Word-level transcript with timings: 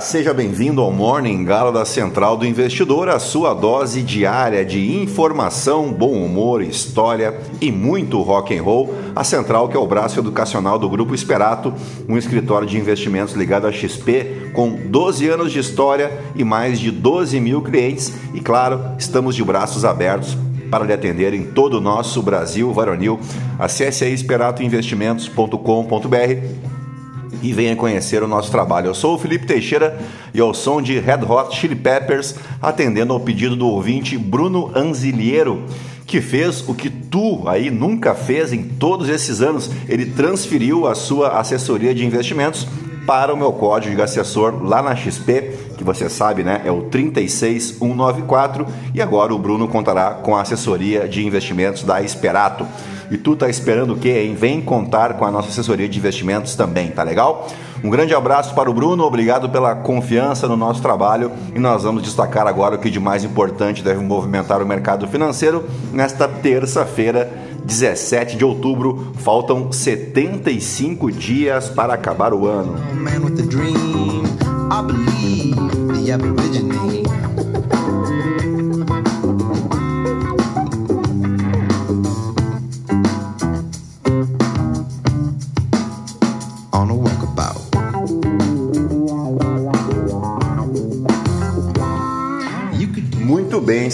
Seja 0.00 0.32
bem-vindo 0.32 0.80
ao 0.80 0.92
Morning 0.92 1.44
Gala 1.44 1.72
da 1.72 1.84
Central 1.84 2.36
do 2.36 2.46
Investidor, 2.46 3.08
a 3.08 3.18
sua 3.18 3.52
dose 3.54 4.02
diária 4.02 4.64
de 4.64 4.96
informação, 4.96 5.92
bom 5.92 6.12
humor, 6.12 6.62
história 6.62 7.36
e 7.60 7.72
muito 7.72 8.22
rock 8.22 8.56
and 8.56 8.62
roll. 8.62 8.94
A 9.14 9.22
Central, 9.24 9.68
que 9.68 9.76
é 9.76 9.80
o 9.80 9.86
braço 9.86 10.20
educacional 10.20 10.78
do 10.78 10.88
Grupo 10.88 11.14
Esperato, 11.14 11.74
um 12.08 12.16
escritório 12.16 12.66
de 12.66 12.78
investimentos 12.78 13.34
ligado 13.34 13.66
à 13.66 13.72
XP, 13.72 14.50
com 14.52 14.70
12 14.70 15.28
anos 15.28 15.52
de 15.52 15.58
história 15.58 16.12
e 16.36 16.44
mais 16.44 16.78
de 16.78 16.90
12 16.90 17.40
mil 17.40 17.62
clientes. 17.62 18.12
E 18.34 18.40
claro, 18.40 18.80
estamos 18.98 19.34
de 19.34 19.42
braços 19.42 19.82
abertos 19.84 20.36
para 20.70 20.84
lhe 20.84 20.92
atender 20.92 21.32
em 21.34 21.44
todo 21.44 21.78
o 21.78 21.80
nosso 21.80 22.22
Brasil 22.22 22.72
varonil. 22.72 23.18
Acesse 23.58 24.04
aí 24.04 24.12
esperatoinvestimentos.com.br 24.12 26.77
e 27.42 27.52
venha 27.52 27.76
conhecer 27.76 28.22
o 28.22 28.28
nosso 28.28 28.50
trabalho. 28.50 28.88
Eu 28.88 28.94
sou 28.94 29.14
o 29.14 29.18
Felipe 29.18 29.46
Teixeira 29.46 29.98
e 30.34 30.40
ao 30.40 30.52
som 30.54 30.82
de 30.82 30.98
Red 30.98 31.24
Hot 31.28 31.56
Chili 31.56 31.76
Peppers, 31.76 32.34
atendendo 32.60 33.12
ao 33.12 33.20
pedido 33.20 33.56
do 33.56 33.68
ouvinte 33.68 34.16
Bruno 34.16 34.70
Anziliero, 34.74 35.64
que 36.06 36.20
fez 36.20 36.66
o 36.68 36.74
que 36.74 36.88
tu 36.88 37.46
aí 37.46 37.70
nunca 37.70 38.14
fez 38.14 38.52
em 38.52 38.62
todos 38.62 39.08
esses 39.08 39.40
anos. 39.40 39.70
Ele 39.88 40.06
transferiu 40.06 40.86
a 40.86 40.94
sua 40.94 41.38
assessoria 41.38 41.94
de 41.94 42.04
investimentos 42.04 42.66
para 43.08 43.32
o 43.32 43.36
meu 43.38 43.52
código 43.54 43.96
de 43.96 44.02
assessor 44.02 44.62
lá 44.62 44.82
na 44.82 44.94
XP, 44.94 45.54
que 45.78 45.82
você 45.82 46.10
sabe, 46.10 46.44
né? 46.44 46.60
É 46.66 46.70
o 46.70 46.82
36194 46.82 48.66
e 48.92 49.00
agora 49.00 49.34
o 49.34 49.38
Bruno 49.38 49.66
contará 49.66 50.10
com 50.10 50.36
a 50.36 50.42
assessoria 50.42 51.08
de 51.08 51.26
investimentos 51.26 51.84
da 51.84 52.02
Esperato. 52.02 52.66
E 53.10 53.16
tu 53.16 53.34
tá 53.34 53.48
esperando 53.48 53.94
o 53.94 53.96
quê, 53.96 54.24
hein? 54.24 54.34
Vem 54.34 54.60
contar 54.60 55.14
com 55.14 55.24
a 55.24 55.30
nossa 55.30 55.48
assessoria 55.48 55.88
de 55.88 55.98
investimentos 55.98 56.54
também, 56.54 56.90
tá 56.90 57.02
legal? 57.02 57.48
Um 57.82 57.90
grande 57.90 58.14
abraço 58.14 58.54
para 58.54 58.68
o 58.70 58.74
Bruno, 58.74 59.04
obrigado 59.04 59.48
pela 59.48 59.74
confiança 59.74 60.48
no 60.48 60.56
nosso 60.56 60.82
trabalho 60.82 61.30
e 61.54 61.58
nós 61.58 61.84
vamos 61.84 62.02
destacar 62.02 62.46
agora 62.46 62.74
o 62.74 62.78
que 62.78 62.90
de 62.90 62.98
mais 62.98 63.22
importante 63.24 63.84
deve 63.84 64.02
movimentar 64.02 64.60
o 64.60 64.66
mercado 64.66 65.06
financeiro 65.06 65.64
nesta 65.92 66.26
terça-feira, 66.26 67.30
17 67.64 68.36
de 68.36 68.44
outubro. 68.44 69.12
Faltam 69.18 69.70
75 69.70 71.12
dias 71.12 71.68
para 71.68 71.94
acabar 71.94 72.34
o 72.34 72.46
ano. 72.46 72.74
Man 72.94 73.20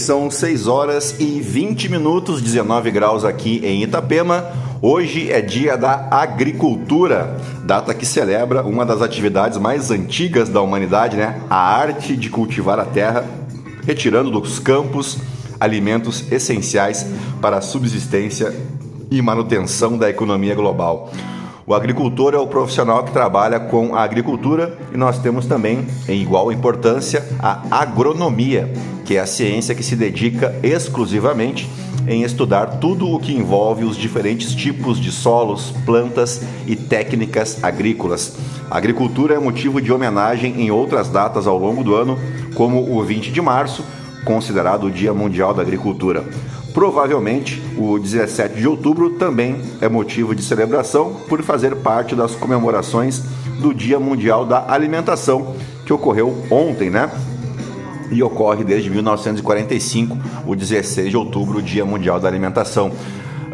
são 0.05 0.31
6 0.31 0.67
horas 0.67 1.17
e 1.19 1.41
20 1.41 1.89
minutos, 1.89 2.43
19 2.43 2.91
graus 2.91 3.25
aqui 3.25 3.63
em 3.65 3.83
Itapema. 3.83 4.53
Hoje 4.83 5.33
é 5.33 5.41
dia 5.41 5.79
da 5.79 6.09
agricultura, 6.11 7.39
data 7.65 7.95
que 7.95 8.05
celebra 8.05 8.63
uma 8.63 8.85
das 8.85 9.01
atividades 9.01 9.57
mais 9.57 9.91
antigas 9.91 10.51
da 10.51 10.61
humanidade, 10.61 11.17
né? 11.17 11.41
A 11.49 11.57
arte 11.57 12.17
de 12.17 12.29
cultivar 12.29 12.79
a 12.79 12.85
terra, 12.85 13.25
retirando 13.87 14.31
dos 14.31 14.59
campos 14.59 15.17
alimentos 15.59 16.31
essenciais 16.31 17.07
para 17.41 17.57
a 17.57 17.63
subsistência 17.63 18.55
e 19.11 19.23
manutenção 19.23 19.97
da 19.97 20.11
economia 20.11 20.55
global. 20.55 21.11
O 21.67 21.73
agricultor 21.73 22.35
é 22.35 22.39
o 22.39 22.47
profissional 22.47 23.03
que 23.05 23.13
trabalha 23.13 23.59
com 23.59 23.95
a 23.95 24.03
agricultura 24.03 24.77
e 24.93 24.99
nós 24.99 25.19
temos 25.19 25.47
também, 25.47 25.87
em 26.07 26.21
igual 26.21 26.53
importância, 26.53 27.25
a 27.39 27.63
agronomia, 27.71 28.71
que 29.03 29.17
é 29.17 29.21
a 29.21 29.27
ciência 29.27 29.75
que 29.75 29.83
se 29.83 29.97
dedica 29.97 30.55
exclusivamente 30.63 31.67
em 32.07 32.23
estudar 32.23 32.67
tudo 32.67 33.09
o 33.09 33.19
que 33.19 33.33
envolve 33.33 33.83
os 33.83 33.97
diferentes 33.97 34.55
tipos 34.55 35.01
de 35.01 35.11
solos, 35.11 35.73
plantas 35.87 36.43
e 36.67 36.77
técnicas 36.77 37.65
agrícolas. 37.65 38.37
A 38.71 38.77
agricultura 38.77 39.35
é 39.35 39.39
motivo 39.39 39.81
de 39.81 39.91
homenagem 39.91 40.61
em 40.61 40.71
outras 40.71 41.09
datas 41.09 41.47
ao 41.47 41.59
longo 41.59 41.83
do 41.83 41.95
ano, 41.95 42.19
como 42.55 42.95
o 42.95 43.03
20 43.03 43.33
de 43.33 43.41
março, 43.41 43.83
considerado 44.27 44.85
o 44.85 44.91
Dia 44.91 45.15
Mundial 45.15 45.55
da 45.55 45.63
Agricultura. 45.63 46.25
Provavelmente, 46.75 47.63
o 47.79 48.01
17 48.01 48.57
de 48.57 48.67
outubro 48.67 49.11
também 49.11 49.63
é 49.81 49.89
motivo 49.89 50.35
de 50.35 50.43
celebração 50.43 51.15
por 51.29 51.41
fazer 51.41 51.77
parte 51.77 52.17
das 52.17 52.35
comemorações 52.35 53.23
do 53.61 53.73
Dia 53.73 54.01
Mundial 54.01 54.45
da 54.45 54.73
Alimentação, 54.73 55.55
que 55.87 55.93
ocorreu 55.93 56.37
ontem, 56.51 56.91
né? 56.91 57.09
E 58.11 58.21
ocorre 58.25 58.65
desde 58.65 58.91
1945, 58.91 60.19
o 60.45 60.57
16 60.57 61.11
de 61.11 61.17
outubro, 61.17 61.59
o 61.59 61.63
Dia 61.63 61.85
Mundial 61.85 62.19
da 62.19 62.27
Alimentação. 62.27 62.91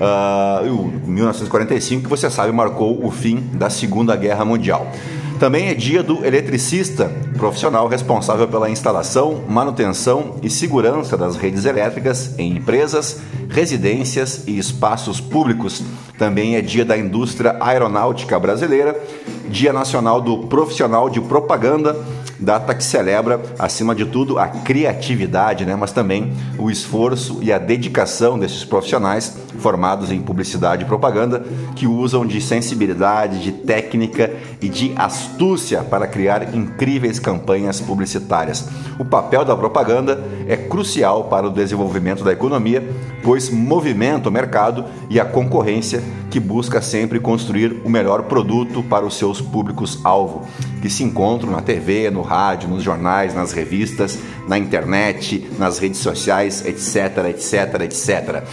Ah, 0.00 0.62
o 0.64 0.91
1945, 1.06 2.04
que 2.04 2.09
você 2.09 2.30
sabe, 2.30 2.50
marcou 2.53 3.04
o 3.04 3.10
fim 3.10 3.50
da 3.53 3.69
Segunda 3.69 4.16
Guerra 4.16 4.47
Mundial. 4.47 4.91
Também 5.40 5.68
é 5.68 5.74
dia 5.74 6.02
do 6.02 6.22
eletricista, 6.22 7.10
profissional 7.38 7.88
responsável 7.88 8.46
pela 8.46 8.68
instalação, 8.68 9.42
manutenção 9.48 10.36
e 10.42 10.50
segurança 10.50 11.16
das 11.16 11.34
redes 11.34 11.64
elétricas 11.64 12.38
em 12.38 12.58
empresas, 12.58 13.22
residências 13.48 14.46
e 14.46 14.58
espaços 14.58 15.18
públicos. 15.18 15.82
Também 16.18 16.56
é 16.56 16.60
dia 16.60 16.84
da 16.84 16.98
indústria 16.98 17.56
aeronáutica 17.58 18.38
brasileira, 18.38 19.02
Dia 19.48 19.72
Nacional 19.72 20.20
do 20.20 20.46
Profissional 20.46 21.08
de 21.08 21.22
Propaganda, 21.22 21.96
data 22.40 22.74
que 22.74 22.82
celebra, 22.82 23.40
acima 23.58 23.94
de 23.94 24.06
tudo, 24.06 24.38
a 24.38 24.48
criatividade, 24.48 25.64
né? 25.66 25.76
mas 25.76 25.92
também 25.92 26.32
o 26.58 26.70
esforço 26.70 27.38
e 27.42 27.52
a 27.52 27.58
dedicação 27.58 28.38
desses 28.38 28.64
profissionais 28.64 29.36
formados 29.58 30.10
em 30.10 30.20
publicidade 30.20 30.84
e 30.84 30.86
propaganda 30.86 31.44
que 31.76 31.86
usam 31.86 32.24
de 32.26 32.40
sensibilidade, 32.40 33.42
de 33.42 33.52
técnica 33.52 34.32
e 34.60 34.68
de 34.68 34.92
astúcia 34.96 35.82
para 35.82 36.06
criar 36.06 36.54
incríveis 36.54 37.18
campanhas 37.18 37.80
publicitárias. 37.80 38.68
O 38.98 39.04
papel 39.04 39.44
da 39.44 39.56
propaganda 39.56 40.22
é 40.48 40.56
crucial 40.56 41.24
para 41.24 41.46
o 41.46 41.50
desenvolvimento 41.50 42.24
da 42.24 42.32
economia, 42.32 42.82
pois 43.22 43.50
movimenta 43.50 44.28
o 44.28 44.32
mercado 44.32 44.84
e 45.08 45.20
a 45.20 45.24
concorrência 45.24 46.02
que 46.30 46.40
busca 46.40 46.80
sempre 46.80 47.18
construir 47.18 47.82
o 47.84 47.90
melhor 47.90 48.22
produto 48.22 48.82
para 48.82 49.04
os 49.04 49.14
seus 49.14 49.40
públicos-alvo, 49.40 50.46
que 50.80 50.88
se 50.88 51.02
encontram 51.02 51.50
na 51.50 51.60
TV, 51.60 52.10
no 52.10 52.22
rádio, 52.30 52.68
nos 52.68 52.84
jornais, 52.84 53.34
nas 53.34 53.52
revistas, 53.52 54.16
na 54.46 54.56
internet, 54.56 55.50
nas 55.58 55.80
redes 55.80 55.98
sociais, 55.98 56.64
etc, 56.64 57.28
etc, 57.28 57.80
etc. 57.82 58.44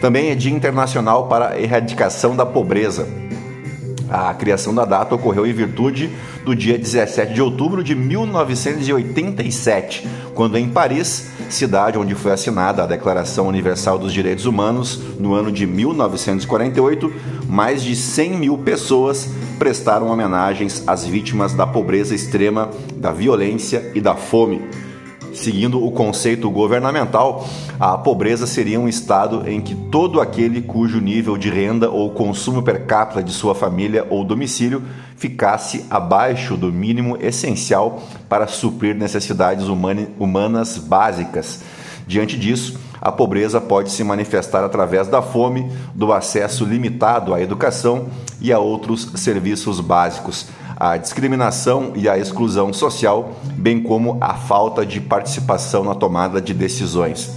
Também 0.00 0.30
é 0.30 0.34
Dia 0.34 0.52
Internacional 0.52 1.28
para 1.28 1.50
a 1.50 1.60
Erradicação 1.60 2.34
da 2.34 2.46
Pobreza. 2.46 3.25
A 4.08 4.32
criação 4.34 4.72
da 4.74 4.84
data 4.84 5.14
ocorreu 5.14 5.46
em 5.46 5.52
virtude 5.52 6.10
do 6.44 6.54
dia 6.54 6.78
17 6.78 7.34
de 7.34 7.42
outubro 7.42 7.82
de 7.82 7.94
1987, 7.94 10.06
quando 10.34 10.56
em 10.56 10.68
Paris, 10.68 11.28
cidade 11.50 11.98
onde 11.98 12.14
foi 12.14 12.32
assinada 12.32 12.82
a 12.82 12.86
Declaração 12.86 13.48
Universal 13.48 13.98
dos 13.98 14.12
Direitos 14.12 14.46
Humanos, 14.46 15.00
no 15.18 15.34
ano 15.34 15.50
de 15.50 15.66
1948, 15.66 17.12
mais 17.48 17.82
de 17.82 17.96
100 17.96 18.38
mil 18.38 18.58
pessoas 18.58 19.28
prestaram 19.58 20.08
homenagens 20.08 20.84
às 20.86 21.04
vítimas 21.04 21.54
da 21.54 21.66
pobreza 21.66 22.14
extrema, 22.14 22.70
da 22.96 23.10
violência 23.10 23.90
e 23.94 24.00
da 24.00 24.14
fome. 24.14 24.62
Seguindo 25.36 25.84
o 25.84 25.90
conceito 25.90 26.50
governamental, 26.50 27.46
a 27.78 27.98
pobreza 27.98 28.46
seria 28.46 28.80
um 28.80 28.88
estado 28.88 29.46
em 29.46 29.60
que 29.60 29.74
todo 29.74 30.18
aquele 30.18 30.62
cujo 30.62 30.98
nível 30.98 31.36
de 31.36 31.50
renda 31.50 31.90
ou 31.90 32.10
consumo 32.10 32.62
per 32.62 32.86
capita 32.86 33.22
de 33.22 33.30
sua 33.32 33.54
família 33.54 34.06
ou 34.08 34.24
domicílio 34.24 34.82
ficasse 35.14 35.84
abaixo 35.90 36.56
do 36.56 36.72
mínimo 36.72 37.18
essencial 37.20 38.02
para 38.30 38.46
suprir 38.46 38.96
necessidades 38.96 39.66
humanas 39.66 40.78
básicas. 40.78 41.60
Diante 42.06 42.38
disso, 42.38 42.78
a 42.98 43.12
pobreza 43.12 43.60
pode 43.60 43.92
se 43.92 44.02
manifestar 44.02 44.64
através 44.64 45.06
da 45.06 45.20
fome, 45.20 45.70
do 45.94 46.14
acesso 46.14 46.64
limitado 46.64 47.34
à 47.34 47.42
educação 47.42 48.06
e 48.40 48.52
a 48.52 48.58
outros 48.58 49.10
serviços 49.16 49.80
básicos 49.80 50.46
a 50.76 50.98
discriminação 50.98 51.92
e 51.94 52.06
a 52.08 52.18
exclusão 52.18 52.72
social, 52.72 53.32
bem 53.56 53.82
como 53.82 54.18
a 54.20 54.34
falta 54.34 54.84
de 54.84 55.00
participação 55.00 55.82
na 55.82 55.94
tomada 55.94 56.40
de 56.40 56.52
decisões. 56.52 57.30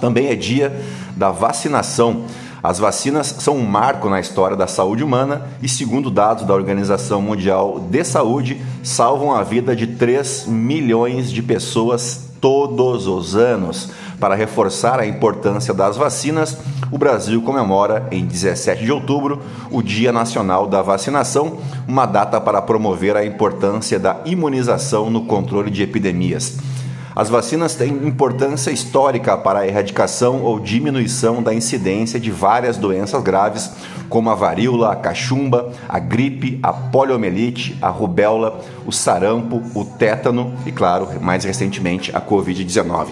Também 0.00 0.28
é 0.28 0.34
dia 0.34 0.78
da 1.16 1.30
vacinação. 1.30 2.24
As 2.62 2.78
vacinas 2.78 3.28
são 3.38 3.56
um 3.56 3.64
marco 3.64 4.10
na 4.10 4.20
história 4.20 4.56
da 4.56 4.66
saúde 4.66 5.02
humana 5.02 5.46
e, 5.62 5.68
segundo 5.68 6.10
dados 6.10 6.44
da 6.44 6.52
Organização 6.52 7.22
Mundial 7.22 7.80
de 7.80 8.04
Saúde, 8.04 8.60
salvam 8.82 9.32
a 9.32 9.42
vida 9.42 9.74
de 9.74 9.86
3 9.86 10.46
milhões 10.46 11.30
de 11.30 11.42
pessoas 11.42 12.25
todos 12.40 13.06
os 13.06 13.34
anos. 13.34 13.90
Para 14.18 14.34
reforçar 14.34 14.98
a 14.98 15.06
importância 15.06 15.74
das 15.74 15.96
vacinas, 15.96 16.56
o 16.90 16.96
Brasil 16.96 17.42
comemora 17.42 18.06
em 18.10 18.24
17 18.24 18.84
de 18.84 18.90
outubro 18.90 19.42
o 19.70 19.82
Dia 19.82 20.10
Nacional 20.10 20.66
da 20.66 20.80
Vacinação, 20.80 21.58
uma 21.86 22.06
data 22.06 22.40
para 22.40 22.62
promover 22.62 23.16
a 23.16 23.24
importância 23.24 23.98
da 23.98 24.20
imunização 24.24 25.10
no 25.10 25.26
controle 25.26 25.70
de 25.70 25.82
epidemias. 25.82 26.58
As 27.16 27.30
vacinas 27.30 27.74
têm 27.74 27.94
importância 28.06 28.70
histórica 28.70 29.38
para 29.38 29.60
a 29.60 29.66
erradicação 29.66 30.42
ou 30.42 30.60
diminuição 30.60 31.42
da 31.42 31.54
incidência 31.54 32.20
de 32.20 32.30
várias 32.30 32.76
doenças 32.76 33.22
graves, 33.22 33.70
como 34.10 34.28
a 34.28 34.34
varíola, 34.34 34.92
a 34.92 34.96
cachumba, 34.96 35.72
a 35.88 35.98
gripe, 35.98 36.60
a 36.62 36.74
poliomielite, 36.74 37.74
a 37.80 37.88
rubéola, 37.88 38.60
o 38.84 38.92
sarampo, 38.92 39.62
o 39.74 39.82
tétano 39.82 40.52
e, 40.66 40.70
claro, 40.70 41.08
mais 41.22 41.42
recentemente, 41.42 42.14
a 42.14 42.20
Covid-19 42.20 43.06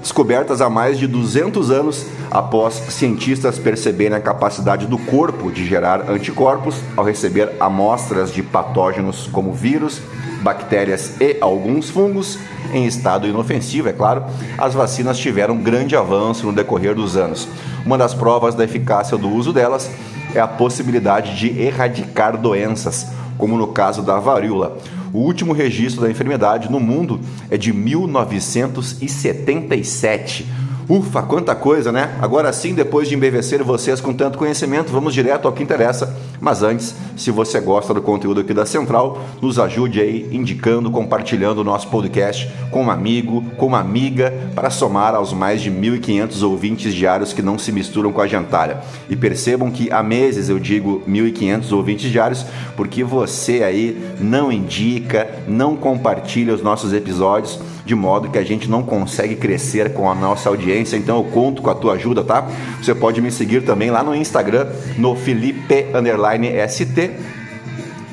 descobertas 0.00 0.60
há 0.60 0.70
mais 0.70 0.98
de 0.98 1.06
200 1.06 1.70
anos 1.70 2.06
após 2.30 2.74
cientistas 2.74 3.58
perceberem 3.58 4.16
a 4.16 4.20
capacidade 4.20 4.86
do 4.86 4.98
corpo 4.98 5.50
de 5.50 5.66
gerar 5.66 6.10
anticorpos 6.10 6.76
ao 6.96 7.04
receber 7.04 7.52
amostras 7.60 8.32
de 8.32 8.42
patógenos 8.42 9.28
como 9.32 9.52
vírus, 9.52 10.00
bactérias 10.42 11.20
e 11.20 11.36
alguns 11.40 11.90
fungos 11.90 12.38
em 12.72 12.86
estado 12.86 13.26
inofensivo, 13.26 13.88
é 13.88 13.92
claro, 13.92 14.24
as 14.56 14.74
vacinas 14.74 15.18
tiveram 15.18 15.56
grande 15.56 15.96
avanço 15.96 16.46
no 16.46 16.52
decorrer 16.52 16.94
dos 16.94 17.16
anos. 17.16 17.48
Uma 17.84 17.96
das 17.96 18.14
provas 18.14 18.54
da 18.54 18.64
eficácia 18.64 19.16
do 19.16 19.28
uso 19.28 19.52
delas 19.52 19.90
é 20.34 20.40
a 20.40 20.46
possibilidade 20.46 21.36
de 21.36 21.60
erradicar 21.60 22.36
doenças, 22.36 23.06
como 23.38 23.56
no 23.56 23.68
caso 23.68 24.02
da 24.02 24.18
varíola. 24.18 24.76
O 25.12 25.20
último 25.20 25.52
registro 25.54 26.02
da 26.02 26.10
enfermidade 26.10 26.70
no 26.70 26.78
mundo 26.78 27.18
é 27.50 27.56
de 27.56 27.72
1977 27.72 30.46
Ufa, 30.88 31.20
quanta 31.20 31.54
coisa, 31.54 31.92
né? 31.92 32.16
Agora 32.18 32.50
sim, 32.50 32.72
depois 32.72 33.08
de 33.08 33.14
embevecer 33.14 33.62
vocês 33.62 34.00
com 34.00 34.14
tanto 34.14 34.38
conhecimento, 34.38 34.90
vamos 34.90 35.12
direto 35.12 35.46
ao 35.46 35.52
que 35.52 35.62
interessa. 35.62 36.16
Mas 36.40 36.62
antes, 36.62 36.94
se 37.14 37.30
você 37.30 37.60
gosta 37.60 37.92
do 37.92 38.00
conteúdo 38.00 38.40
aqui 38.40 38.54
da 38.54 38.64
Central, 38.64 39.22
nos 39.42 39.58
ajude 39.58 40.00
aí 40.00 40.26
indicando, 40.32 40.90
compartilhando 40.90 41.58
o 41.58 41.64
nosso 41.64 41.88
podcast 41.88 42.50
com 42.70 42.84
um 42.84 42.90
amigo, 42.90 43.44
com 43.58 43.66
uma 43.66 43.80
amiga, 43.80 44.32
para 44.54 44.70
somar 44.70 45.14
aos 45.14 45.30
mais 45.30 45.60
de 45.60 45.70
1.500 45.70 46.42
ouvintes 46.42 46.94
diários 46.94 47.34
que 47.34 47.42
não 47.42 47.58
se 47.58 47.70
misturam 47.70 48.10
com 48.10 48.22
a 48.22 48.26
gentalha. 48.26 48.78
E 49.10 49.16
percebam 49.16 49.70
que 49.70 49.92
há 49.92 50.02
meses 50.02 50.48
eu 50.48 50.58
digo 50.58 51.02
1.500 51.06 51.70
ouvintes 51.70 52.10
diários, 52.10 52.46
porque 52.74 53.04
você 53.04 53.62
aí 53.62 54.14
não 54.18 54.50
indica, 54.50 55.28
não 55.46 55.76
compartilha 55.76 56.54
os 56.54 56.62
nossos 56.62 56.94
episódios 56.94 57.60
de 57.88 57.94
modo 57.94 58.28
que 58.28 58.36
a 58.36 58.44
gente 58.44 58.68
não 58.68 58.82
consegue 58.82 59.34
crescer 59.34 59.94
com 59.94 60.10
a 60.10 60.14
nossa 60.14 60.50
audiência. 60.50 60.77
Então 60.80 61.18
eu 61.18 61.24
conto 61.24 61.62
com 61.62 61.70
a 61.70 61.74
tua 61.74 61.94
ajuda, 61.94 62.22
tá? 62.22 62.46
Você 62.82 62.94
pode 62.94 63.20
me 63.20 63.30
seguir 63.30 63.62
também 63.62 63.90
lá 63.90 64.02
no 64.02 64.14
Instagram, 64.14 64.66
no 64.96 65.14
Felipe_ST 65.14 67.10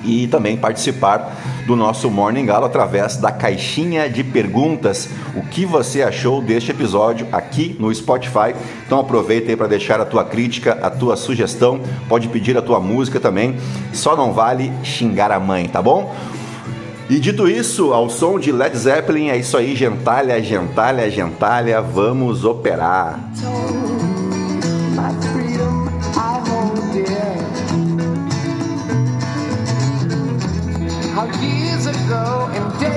e 0.03 0.27
também 0.27 0.55
participar 0.55 1.35
do 1.65 1.75
nosso 1.75 2.09
Morning 2.11 2.45
Galo 2.45 2.65
através 2.65 3.17
da 3.17 3.31
caixinha 3.31 4.07
de 4.09 4.23
perguntas. 4.23 5.09
O 5.35 5.41
que 5.41 5.65
você 5.65 6.03
achou 6.03 6.41
deste 6.41 6.71
episódio 6.71 7.27
aqui 7.31 7.75
no 7.79 7.93
Spotify? 7.93 8.53
Então 8.85 8.99
aproveita 8.99 9.49
aí 9.49 9.57
para 9.57 9.67
deixar 9.67 9.99
a 9.99 10.05
tua 10.05 10.23
crítica, 10.23 10.77
a 10.81 10.89
tua 10.89 11.15
sugestão, 11.15 11.81
pode 12.07 12.27
pedir 12.27 12.57
a 12.57 12.61
tua 12.61 12.79
música 12.79 13.19
também. 13.19 13.57
Só 13.91 14.15
não 14.15 14.31
vale 14.31 14.71
xingar 14.83 15.31
a 15.31 15.39
mãe, 15.39 15.67
tá 15.67 15.81
bom? 15.81 16.13
E 17.09 17.19
dito 17.19 17.47
isso, 17.47 17.93
ao 17.93 18.09
som 18.09 18.39
de 18.39 18.51
Led 18.51 18.75
Zeppelin, 18.75 19.29
é 19.29 19.37
isso 19.37 19.55
aí, 19.55 19.75
gentalha, 19.75 20.41
gentalha, 20.41 21.09
gentalha, 21.09 21.81
vamos 21.81 22.43
operar. 22.43 23.19
years 31.41 31.85
ago, 31.87 32.49
in 32.55 32.94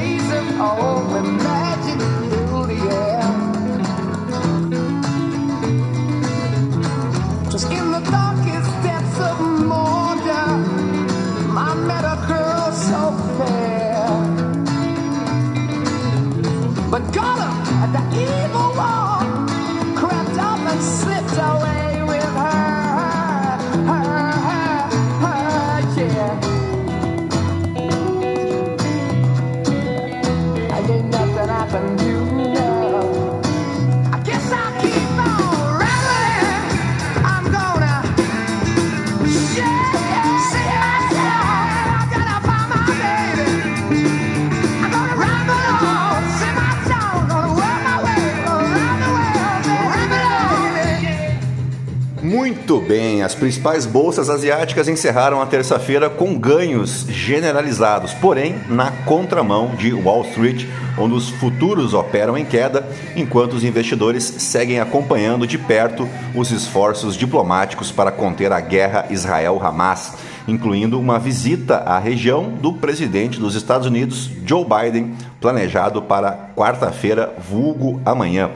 bem, 52.89 53.23
as 53.23 53.35
principais 53.35 53.85
bolsas 53.85 54.31
asiáticas 54.31 54.89
encerraram 54.89 55.43
a 55.43 55.47
terça-feira 55.47 56.09
com 56.09 56.39
ganhos 56.39 57.05
generalizados, 57.07 58.15
porém 58.15 58.55
na 58.67 58.91
contramão 59.05 59.77
de 59.77 59.93
Wall 59.93 60.23
Street, 60.23 60.65
onde 60.97 61.15
os 61.15 61.29
futuros 61.29 61.93
operam 61.93 62.37
em 62.37 62.47
queda, 62.47 62.89
enquanto 63.15 63.53
os 63.53 63.63
investidores 63.63 64.25
seguem 64.25 64.81
acompanhando 64.81 65.47
de 65.47 65.59
perto 65.59 66.09
os 66.35 66.51
esforços 66.51 67.15
diplomáticos 67.15 67.93
para 67.93 68.11
conter 68.11 68.51
a 68.53 68.61
guerra 68.61 69.05
Israel-Hamas 69.11 70.15
incluindo 70.49 70.99
uma 70.99 71.19
visita 71.19 71.77
à 71.77 71.99
região 71.99 72.49
do 72.53 72.73
presidente 72.73 73.39
dos 73.39 73.55
Estados 73.55 73.87
Unidos, 73.87 74.31
Joe 74.47 74.65
Biden, 74.65 75.15
planejado 75.43 76.01
para 76.01 76.33
quarta-feira, 76.57 77.35
vulgo 77.39 78.01
amanhã. 78.03 78.51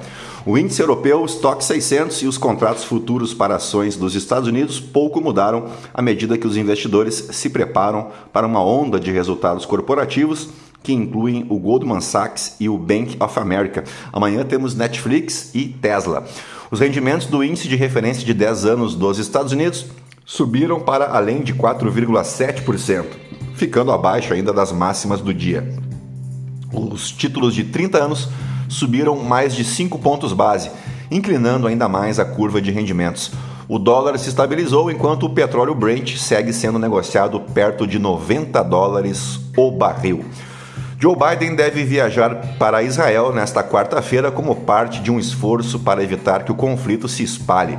O 0.45 0.59
índice 0.59 0.83
europeu 0.83 1.25
Stock 1.27 1.65
600 1.65 2.23
e 2.23 2.27
os 2.27 2.37
contratos 2.37 2.83
futuros 2.83 3.33
para 3.33 3.57
ações 3.57 3.97
dos 3.97 4.17
Estados 4.17 4.49
Unidos 4.49 4.81
pouco 4.81 5.21
mudaram 5.21 5.67
à 5.95 6.03
medida 6.03 6.37
que 6.37 6.49
os 6.49 6.57
investidores 6.57 7.29
se 7.31 7.49
preparam 7.49 8.09
para 8.33 8.47
uma 8.47 8.61
onda 8.65 8.99
de 8.99 9.13
resultados 9.13 9.65
corporativos 9.65 10.49
que 10.83 10.93
incluem 10.93 11.47
o 11.49 11.61
Goldman 11.61 12.01
Sachs 12.01 12.57
e 12.59 12.69
o 12.69 12.77
Bank 12.77 13.17
of 13.21 13.39
America. 13.39 13.85
Amanhã 14.13 14.45
temos 14.45 14.75
Netflix 14.75 15.55
e 15.55 15.69
Tesla. 15.69 16.27
Os 16.73 16.81
rendimentos 16.81 17.29
do 17.29 17.45
índice 17.45 17.69
de 17.69 17.77
referência 17.77 18.25
de 18.25 18.35
10 18.35 18.65
anos 18.65 18.95
dos 18.97 19.21
Estados 19.21 19.53
Unidos 19.53 19.87
subiram 20.25 20.81
para 20.81 21.17
além 21.17 21.43
de 21.43 21.55
4,7%, 21.55 23.05
ficando 23.55 23.93
abaixo 23.93 24.35
ainda 24.35 24.53
das 24.53 24.73
máximas 24.73 25.21
do 25.21 25.33
dia. 25.33 25.73
Os 26.73 27.13
títulos 27.13 27.55
de 27.55 27.63
30 27.63 27.99
anos 28.03 28.29
subiram 28.73 29.17
mais 29.17 29.55
de 29.55 29.65
5 29.65 29.99
pontos 29.99 30.33
base, 30.33 30.71
inclinando 31.11 31.67
ainda 31.67 31.89
mais 31.89 32.19
a 32.19 32.25
curva 32.25 32.61
de 32.61 32.71
rendimentos. 32.71 33.31
O 33.69 33.79
dólar 33.79 34.19
se 34.19 34.29
estabilizou 34.29 34.91
enquanto 34.91 35.27
o 35.27 35.31
petróleo 35.31 35.75
Brent 35.75 36.17
segue 36.17 36.53
sendo 36.53 36.79
negociado 36.79 37.39
perto 37.39 37.87
de 37.87 37.99
90 37.99 38.63
dólares 38.63 39.41
o 39.57 39.71
barril. 39.71 40.25
Joe 40.99 41.17
Biden 41.17 41.57
deve 41.57 41.85
viajar 41.85 42.57
para 42.59 42.83
Israel 42.83 43.33
nesta 43.33 43.63
quarta-feira 43.63 44.31
como 44.31 44.55
parte 44.55 45.01
de 45.01 45.11
um 45.11 45.19
esforço 45.19 45.81
para 45.81 46.03
evitar 46.03 46.45
que 46.45 46.53
o 46.53 46.55
conflito 46.55 47.09
se 47.09 47.23
espalhe. 47.23 47.77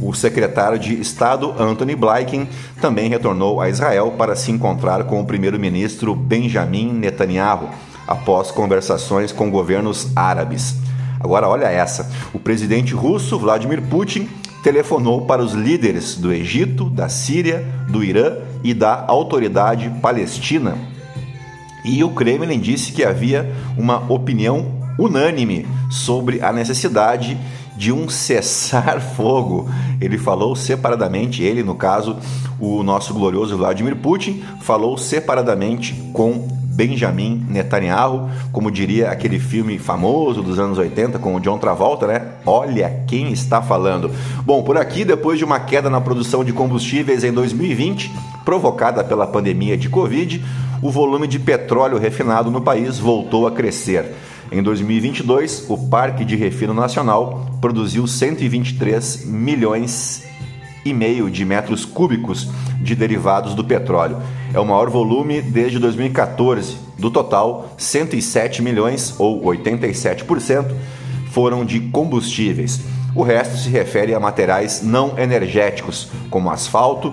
O 0.00 0.12
secretário 0.12 0.78
de 0.78 1.00
Estado, 1.00 1.54
Anthony 1.58 1.94
Blinken, 1.94 2.48
também 2.80 3.08
retornou 3.08 3.60
a 3.60 3.68
Israel 3.68 4.14
para 4.18 4.34
se 4.34 4.50
encontrar 4.50 5.04
com 5.04 5.20
o 5.20 5.24
primeiro-ministro 5.24 6.14
Benjamin 6.14 6.92
Netanyahu, 6.92 7.70
após 8.06 8.50
conversações 8.50 9.32
com 9.32 9.50
governos 9.50 10.08
árabes. 10.16 10.76
Agora, 11.20 11.48
olha 11.48 11.66
essa: 11.66 12.10
o 12.32 12.38
presidente 12.38 12.94
russo 12.94 13.38
Vladimir 13.38 13.82
Putin 13.82 14.28
telefonou 14.62 15.26
para 15.26 15.42
os 15.42 15.52
líderes 15.52 16.16
do 16.16 16.32
Egito, 16.32 16.88
da 16.88 17.08
Síria, 17.08 17.64
do 17.88 18.02
Irã 18.02 18.38
e 18.62 18.72
da 18.72 19.04
autoridade 19.06 19.90
palestina. 20.00 20.76
E 21.84 22.02
o 22.02 22.10
Kremlin 22.10 22.58
disse 22.58 22.92
que 22.92 23.04
havia 23.04 23.54
uma 23.76 24.10
opinião 24.10 24.66
unânime 24.98 25.66
sobre 25.90 26.40
a 26.40 26.52
necessidade 26.52 27.38
de 27.76 27.92
um 27.92 28.08
cessar-fogo. 28.08 29.68
Ele 30.00 30.16
falou 30.16 30.54
separadamente, 30.56 31.42
ele, 31.42 31.62
no 31.62 31.74
caso, 31.74 32.16
o 32.58 32.82
nosso 32.82 33.12
glorioso 33.12 33.56
Vladimir 33.56 33.96
Putin, 33.96 34.42
falou 34.60 34.96
separadamente 34.96 35.92
com 36.12 36.48
Benjamin 36.74 37.44
Netanyahu, 37.48 38.28
como 38.52 38.70
diria 38.70 39.10
aquele 39.10 39.38
filme 39.38 39.78
famoso 39.78 40.42
dos 40.42 40.58
anos 40.58 40.76
80 40.76 41.18
com 41.18 41.34
o 41.36 41.40
John 41.40 41.58
Travolta, 41.58 42.06
né? 42.06 42.22
Olha 42.44 43.04
quem 43.06 43.32
está 43.32 43.62
falando. 43.62 44.10
Bom, 44.44 44.62
por 44.62 44.76
aqui, 44.76 45.04
depois 45.04 45.38
de 45.38 45.44
uma 45.44 45.60
queda 45.60 45.88
na 45.88 46.00
produção 46.00 46.44
de 46.44 46.52
combustíveis 46.52 47.22
em 47.22 47.32
2020, 47.32 48.12
provocada 48.44 49.04
pela 49.04 49.26
pandemia 49.26 49.76
de 49.76 49.88
Covid, 49.88 50.44
o 50.82 50.90
volume 50.90 51.28
de 51.28 51.38
petróleo 51.38 51.98
refinado 51.98 52.50
no 52.50 52.60
país 52.60 52.98
voltou 52.98 53.46
a 53.46 53.52
crescer. 53.52 54.12
Em 54.50 54.62
2022, 54.62 55.66
o 55.68 55.78
Parque 55.88 56.24
de 56.24 56.36
Refino 56.36 56.74
Nacional 56.74 57.46
produziu 57.60 58.06
123 58.06 59.24
milhões 59.26 60.24
e 60.84 60.92
meio 60.92 61.30
de 61.30 61.44
metros 61.44 61.84
cúbicos 61.84 62.48
de 62.80 62.94
derivados 62.94 63.54
do 63.54 63.64
petróleo. 63.64 64.18
É 64.54 64.60
o 64.60 64.64
maior 64.64 64.88
volume 64.88 65.42
desde 65.42 65.80
2014. 65.80 66.76
Do 66.96 67.10
total, 67.10 67.74
107 67.76 68.62
milhões, 68.62 69.12
ou 69.18 69.42
87%, 69.42 70.72
foram 71.32 71.64
de 71.64 71.80
combustíveis. 71.80 72.80
O 73.16 73.24
resto 73.24 73.56
se 73.58 73.68
refere 73.68 74.14
a 74.14 74.20
materiais 74.20 74.80
não 74.80 75.18
energéticos, 75.18 76.08
como 76.30 76.50
asfalto, 76.50 77.12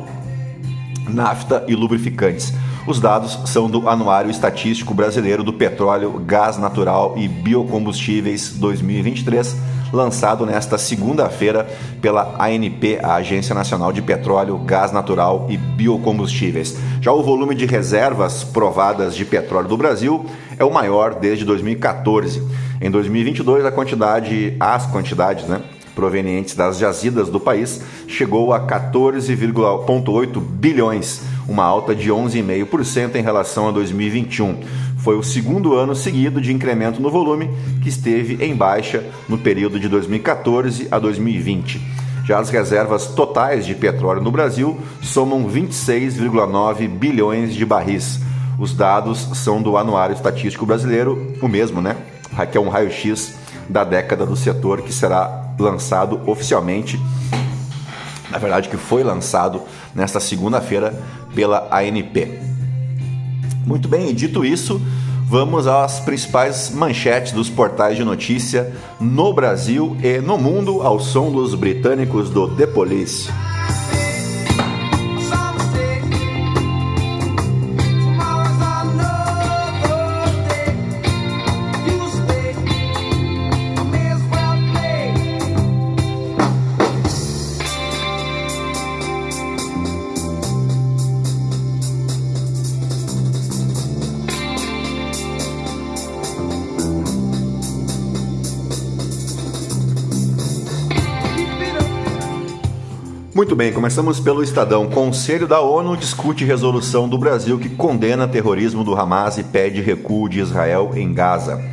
nafta 1.09 1.65
e 1.67 1.75
lubrificantes. 1.75 2.53
Os 2.85 2.99
dados 2.99 3.39
são 3.45 3.67
do 3.67 3.89
Anuário 3.89 4.29
Estatístico 4.29 4.93
Brasileiro 4.93 5.43
do 5.43 5.53
Petróleo, 5.53 6.21
Gás 6.23 6.59
Natural 6.59 7.15
e 7.17 7.27
Biocombustíveis 7.27 8.53
2023 8.53 9.55
lançado 9.91 10.45
nesta 10.45 10.77
segunda-feira 10.77 11.67
pela 12.01 12.35
ANP, 12.39 12.99
a 13.01 13.15
Agência 13.15 13.53
Nacional 13.53 13.91
de 13.91 14.01
Petróleo, 14.01 14.57
Gás 14.59 14.91
Natural 14.91 15.47
e 15.49 15.57
Biocombustíveis. 15.57 16.77
Já 17.01 17.11
o 17.11 17.23
volume 17.23 17.55
de 17.55 17.65
reservas 17.65 18.43
provadas 18.43 19.15
de 19.15 19.25
petróleo 19.25 19.67
do 19.67 19.77
Brasil 19.77 20.25
é 20.57 20.63
o 20.63 20.73
maior 20.73 21.15
desde 21.15 21.45
2014. 21.45 22.41
Em 22.79 22.89
2022, 22.89 23.65
a 23.65 23.71
quantidade, 23.71 24.55
as 24.59 24.85
quantidades, 24.85 25.47
né? 25.47 25.61
provenientes 25.93 26.55
das 26.55 26.77
jazidas 26.77 27.29
do 27.29 27.39
país 27.39 27.81
chegou 28.07 28.53
a 28.53 28.65
14,8 28.65 30.39
bilhões, 30.39 31.21
uma 31.47 31.63
alta 31.63 31.93
de 31.93 32.09
11,5% 32.09 33.15
em 33.15 33.21
relação 33.21 33.69
a 33.69 33.71
2021. 33.71 34.57
Foi 35.03 35.17
o 35.17 35.23
segundo 35.23 35.73
ano 35.73 35.95
seguido 35.95 36.39
de 36.39 36.53
incremento 36.53 37.01
no 37.01 37.09
volume, 37.09 37.49
que 37.81 37.89
esteve 37.89 38.43
em 38.43 38.55
baixa 38.55 39.03
no 39.27 39.37
período 39.37 39.79
de 39.79 39.89
2014 39.89 40.87
a 40.91 40.99
2020. 40.99 41.81
Já 42.23 42.39
as 42.39 42.51
reservas 42.51 43.07
totais 43.07 43.65
de 43.65 43.73
petróleo 43.73 44.21
no 44.21 44.31
Brasil 44.31 44.79
somam 45.01 45.49
26,9 45.49 46.87
bilhões 46.87 47.55
de 47.55 47.65
barris. 47.65 48.19
Os 48.59 48.75
dados 48.75 49.27
são 49.33 49.59
do 49.59 49.75
Anuário 49.75 50.13
Estatístico 50.13 50.67
Brasileiro, 50.67 51.33
o 51.41 51.47
mesmo, 51.47 51.81
né? 51.81 51.97
Que 52.51 52.57
é 52.57 52.61
um 52.61 52.69
raio-x 52.69 53.33
da 53.67 53.83
década 53.83 54.23
do 54.23 54.35
setor 54.35 54.83
que 54.83 54.93
será 54.93 55.55
lançado 55.57 56.21
oficialmente. 56.27 56.99
Na 58.29 58.37
verdade, 58.37 58.69
que 58.69 58.77
foi 58.77 59.03
lançado 59.03 59.63
nesta 59.95 60.19
segunda-feira 60.19 60.93
pela 61.33 61.67
ANP. 61.71 62.50
Muito 63.65 63.87
bem, 63.87 64.09
e 64.09 64.13
dito 64.13 64.43
isso, 64.43 64.81
vamos 65.27 65.67
às 65.67 65.99
principais 65.99 66.71
manchetes 66.71 67.31
dos 67.31 67.49
portais 67.49 67.95
de 67.95 68.03
notícia 68.03 68.73
no 68.99 69.33
Brasil 69.33 69.95
e 70.03 70.19
no 70.19 70.37
mundo 70.37 70.81
ao 70.81 70.99
som 70.99 71.31
dos 71.31 71.55
britânicos 71.55 72.29
do 72.29 72.47
The 72.55 72.67
Police. 72.67 73.29
Bem, 103.61 103.71
começamos 103.71 104.19
pelo 104.19 104.41
Estadão. 104.41 104.89
Conselho 104.89 105.47
da 105.47 105.61
ONU 105.61 105.95
discute 105.95 106.43
resolução 106.43 107.07
do 107.07 107.15
Brasil 107.15 107.59
que 107.59 107.69
condena 107.69 108.27
terrorismo 108.27 108.83
do 108.83 108.95
Hamas 108.95 109.37
e 109.37 109.43
pede 109.43 109.79
recuo 109.81 110.27
de 110.27 110.39
Israel 110.39 110.93
em 110.95 111.13
Gaza. 111.13 111.63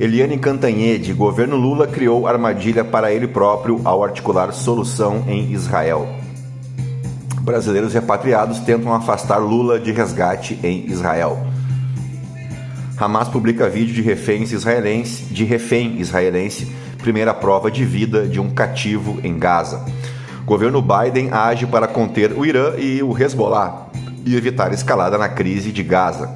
Eliane 0.00 0.38
Cantanhede, 0.38 1.12
governo 1.12 1.54
Lula 1.54 1.86
criou 1.86 2.26
armadilha 2.26 2.82
para 2.82 3.12
ele 3.12 3.28
próprio 3.28 3.78
ao 3.84 4.02
articular 4.02 4.54
solução 4.54 5.22
em 5.28 5.52
Israel. 5.52 6.08
Brasileiros 7.42 7.92
repatriados 7.92 8.60
tentam 8.60 8.94
afastar 8.94 9.36
Lula 9.36 9.78
de 9.78 9.92
resgate 9.92 10.58
em 10.62 10.90
Israel. 10.90 11.46
Hamas 12.96 13.28
publica 13.28 13.68
vídeo 13.68 13.94
de 13.94 14.00
reféns 14.00 14.50
israelense, 14.50 15.24
de 15.24 15.44
refém 15.44 16.00
israelense, 16.00 16.72
primeira 16.96 17.34
prova 17.34 17.70
de 17.70 17.84
vida 17.84 18.26
de 18.26 18.40
um 18.40 18.48
cativo 18.48 19.18
em 19.22 19.38
Gaza. 19.38 19.97
Governo 20.48 20.80
Biden 20.80 21.28
age 21.30 21.66
para 21.66 21.86
conter 21.86 22.32
o 22.32 22.42
Irã 22.42 22.72
e 22.78 23.02
o 23.02 23.14
Hezbollah 23.14 23.88
e 24.24 24.34
evitar 24.34 24.72
escalada 24.72 25.18
na 25.18 25.28
crise 25.28 25.70
de 25.70 25.82
Gaza. 25.82 26.34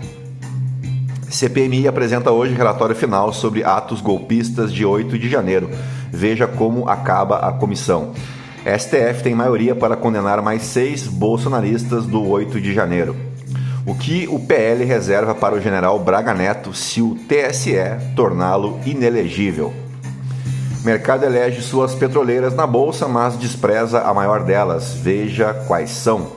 CPMI 1.31 1.89
apresenta 1.89 2.31
hoje 2.31 2.55
relatório 2.55 2.95
final 2.95 3.33
sobre 3.33 3.65
atos 3.65 4.03
golpistas 4.03 4.71
de 4.71 4.85
8 4.85 5.19
de 5.19 5.31
janeiro. 5.31 5.71
Veja 6.11 6.47
como 6.47 6.91
acaba 6.91 7.39
a 7.39 7.53
comissão. 7.53 8.13
STF 8.67 9.23
tem 9.23 9.35
maioria 9.35 9.75
para 9.75 9.97
condenar 9.97 10.43
mais 10.43 10.61
seis 10.61 11.07
bolsonaristas 11.07 12.05
do 12.05 12.29
8 12.29 12.61
de 12.61 12.75
janeiro. 12.75 13.17
O 13.87 13.95
que 13.95 14.29
o 14.29 14.39
PL 14.39 14.85
reserva 14.85 15.35
para 15.35 15.55
o 15.55 15.61
general 15.61 15.99
Braga 15.99 16.35
Neto 16.35 16.75
se 16.75 17.01
o 17.01 17.15
TSE 17.15 17.79
torná-lo 18.15 18.79
inelegível? 18.85 19.73
Mercado 20.85 21.25
elege 21.25 21.63
suas 21.63 21.95
petroleiras 21.95 22.55
na 22.55 22.67
bolsa, 22.67 23.07
mas 23.07 23.39
despreza 23.39 24.01
a 24.01 24.13
maior 24.13 24.43
delas. 24.43 24.93
Veja 24.95 25.55
quais 25.69 25.91
são. 25.91 26.33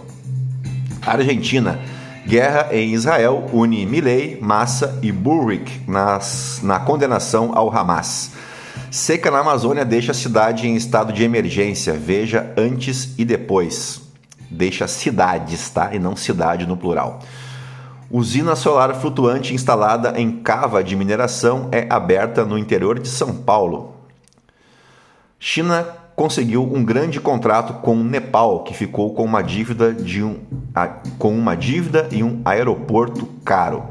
Argentina. 1.01 1.79
Guerra 2.27 2.69
em 2.71 2.93
Israel 2.93 3.45
une 3.53 3.85
Milley, 3.85 4.39
Massa 4.41 4.99
e 5.01 5.11
Bullrich 5.11 5.81
nas, 5.87 6.59
na 6.61 6.79
condenação 6.79 7.51
ao 7.55 7.75
Hamas. 7.75 8.31
Seca 8.91 9.31
na 9.31 9.39
Amazônia 9.39 9.83
deixa 9.83 10.11
a 10.11 10.15
cidade 10.15 10.67
em 10.67 10.75
estado 10.75 11.11
de 11.11 11.23
emergência. 11.23 11.93
Veja 11.93 12.53
antes 12.55 13.15
e 13.17 13.25
depois. 13.25 14.01
Deixa 14.49 14.87
cidades, 14.87 15.69
tá? 15.71 15.89
E 15.93 15.97
não 15.99 16.15
cidade 16.15 16.67
no 16.67 16.77
plural. 16.77 17.19
Usina 18.11 18.55
solar 18.55 18.93
flutuante 18.95 19.55
instalada 19.55 20.13
em 20.19 20.31
cava 20.31 20.83
de 20.83 20.95
mineração 20.95 21.67
é 21.71 21.87
aberta 21.89 22.45
no 22.45 22.59
interior 22.59 22.99
de 22.99 23.07
São 23.07 23.33
Paulo. 23.33 23.94
China 25.47 25.85
conseguiu 26.15 26.63
um 26.63 26.83
grande 26.83 27.21
contrato 27.21 27.73
com 27.73 27.95
o 27.97 28.03
Nepal, 28.03 28.63
que 28.63 28.73
ficou 28.73 29.13
com 29.13 29.23
uma 29.23 29.43
dívida 29.43 29.93
de 29.93 30.23
um, 30.23 30.39
com 31.19 31.37
uma 31.37 31.55
dívida 31.55 32.09
e 32.11 32.23
um 32.23 32.41
aeroporto 32.43 33.27
caro. 33.45 33.83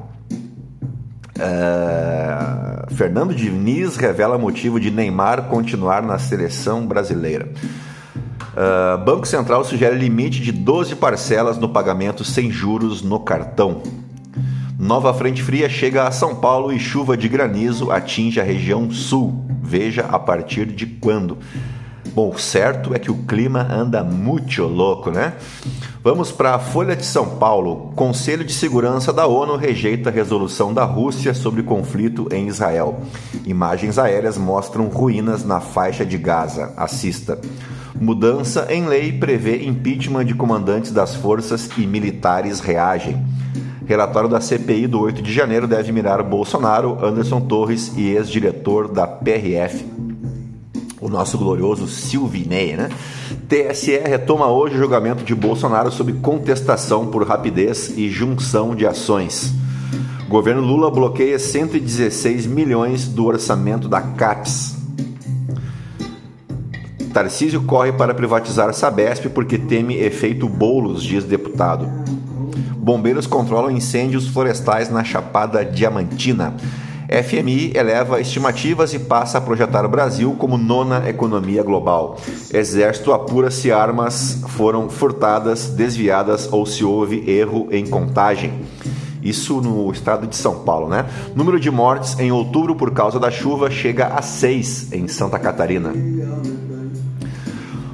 Uh, 1.37 2.93
Fernando 2.93 3.33
Diniz 3.33 3.97
revela 3.97 4.37
motivo 4.37 4.81
de 4.81 4.91
Neymar 4.91 5.43
continuar 5.43 6.03
na 6.03 6.19
seleção 6.19 6.85
brasileira. 6.89 7.49
Uh, 8.53 8.99
Banco 9.05 9.25
Central 9.25 9.63
sugere 9.65 9.95
limite 9.95 10.41
de 10.41 10.51
12 10.51 10.97
parcelas 10.97 11.57
no 11.57 11.69
pagamento 11.69 12.25
sem 12.25 12.51
juros 12.51 13.01
no 13.01 13.21
cartão. 13.21 13.81
Nova 14.85 15.15
frente 15.15 15.43
fria 15.43 15.67
chega 15.67 16.07
a 16.07 16.11
São 16.11 16.35
Paulo 16.35 16.71
e 16.71 16.79
chuva 16.79 17.17
de 17.17 17.27
granizo 17.27 17.91
atinge 17.91 18.39
a 18.39 18.45
região 18.45 18.91
sul. 18.91 19.43
Veja 19.63 20.03
a 20.03 20.19
partir 20.19 20.67
de 20.67 20.85
quando. 20.85 21.39
Bom, 22.13 22.37
certo 22.37 22.95
é 22.95 22.99
que 22.99 23.11
o 23.11 23.23
clima 23.25 23.67
anda 23.73 24.05
muito 24.05 24.63
louco, 24.65 25.11
né? 25.11 25.37
Vamos 26.03 26.31
para 26.31 26.55
a 26.55 26.59
Folha 26.59 26.95
de 26.95 27.07
São 27.07 27.39
Paulo. 27.39 27.95
Conselho 27.97 28.45
de 28.45 28.53
Segurança 28.53 29.11
da 29.11 29.27
ONU 29.27 29.57
rejeita 29.57 30.11
a 30.11 30.13
resolução 30.13 30.75
da 30.75 30.85
Rússia 30.85 31.33
sobre 31.33 31.63
conflito 31.63 32.29
em 32.31 32.47
Israel. 32.47 33.01
Imagens 33.47 33.99
aéreas 33.99 34.37
mostram 34.37 34.89
ruínas 34.89 35.47
na 35.47 35.61
faixa 35.61 36.05
de 36.05 36.19
Gaza. 36.19 36.75
Assista. 36.77 37.41
Mudança 37.99 38.67
em 38.69 38.85
lei 38.85 39.13
prevê 39.13 39.65
impeachment 39.65 40.27
de 40.27 40.35
comandantes 40.35 40.93
das 40.93 41.15
forças 41.15 41.71
e 41.79 41.87
militares 41.87 42.61
reagem. 42.61 43.25
Relatório 43.87 44.31
da 44.31 44.41
CPI 44.41 44.87
do 44.87 45.01
8 45.01 45.21
de 45.21 45.33
janeiro 45.33 45.69
deve 45.69 45.93
mirar 45.93 46.23
Bolsonaro, 46.23 47.05
Anderson 47.05 47.41
Torres 47.43 47.93
e 47.97 48.09
ex-diretor 48.09 48.89
da 48.89 49.07
PRF, 49.07 49.85
o 51.01 51.09
nosso 51.09 51.37
glorioso 51.37 51.87
Silvinei, 51.87 52.77
né? 52.77 52.89
TSE 53.47 53.99
retoma 53.99 54.51
hoje 54.51 54.77
o 54.77 54.79
julgamento 54.79 55.23
de 55.23 55.35
Bolsonaro 55.35 55.91
sob 55.91 56.15
contestação 56.15 57.09
por 57.09 57.27
rapidez 57.27 57.93
e 57.95 58.09
junção 58.09 58.75
de 58.75 58.87
ações. 58.87 59.53
Governo 60.29 60.63
Lula 60.63 60.91
bloqueia 60.91 61.39
116 61.39 62.47
milhões 62.47 63.07
do 63.07 63.27
orçamento 63.27 63.87
da 63.87 64.01
CAPES. 64.01 64.77
Tarcísio 67.13 67.63
corre 67.63 67.93
para 67.93 68.15
privatizar 68.15 68.73
Sabesp 68.73 69.29
porque 69.29 69.59
teme 69.59 69.99
efeito 69.99 70.49
bolos, 70.49 71.03
diz 71.03 71.23
deputado. 71.23 71.87
Bombeiros 72.77 73.27
controlam 73.27 73.71
incêndios 73.71 74.29
florestais 74.29 74.91
na 74.91 75.05
Chapada 75.05 75.65
Diamantina. 75.65 76.55
FMI 77.09 77.73
eleva 77.75 78.21
estimativas 78.21 78.95
e 78.95 78.99
passa 78.99 79.39
a 79.39 79.41
projetar 79.41 79.85
o 79.85 79.89
Brasil 79.89 80.35
como 80.39 80.57
nona 80.57 81.09
economia 81.09 81.63
global. 81.63 82.19
Exército 82.53 83.13
apura 83.13 83.51
se 83.51 83.71
armas 83.71 84.43
foram 84.49 84.89
furtadas, 84.89 85.69
desviadas 85.69 86.49
ou 86.51 86.65
se 86.65 86.85
houve 86.85 87.29
erro 87.31 87.69
em 87.71 87.87
contagem. 87.87 88.53
Isso 89.23 89.61
no 89.61 89.91
estado 89.91 90.27
de 90.27 90.37
São 90.37 90.61
Paulo, 90.61 90.89
né? 90.89 91.07
Número 91.35 91.59
de 91.59 91.71
mortes 91.71 92.19
em 92.19 92.31
outubro 92.31 92.75
por 92.75 92.91
causa 92.91 93.19
da 93.19 93.31
chuva 93.31 93.71
chega 93.71 94.09
a 94.09 94.21
6 94.21 94.93
em 94.93 95.09
Santa 95.09 95.39
Catarina. 95.39 95.93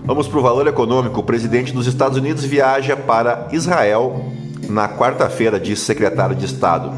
Vamos 0.05 0.26
para 0.26 0.38
o 0.38 0.43
valor 0.43 0.67
econômico. 0.67 1.21
O 1.21 1.23
presidente 1.23 1.73
dos 1.73 1.87
Estados 1.87 2.19
Unidos 2.19 2.45
viaja 2.45 2.97
para 2.97 3.49
Israel 3.52 4.25
na 4.70 4.88
quarta-feira, 4.88 5.58
diz 5.58 5.80
secretário 5.80 6.34
de 6.34 6.46
Estado. 6.46 6.92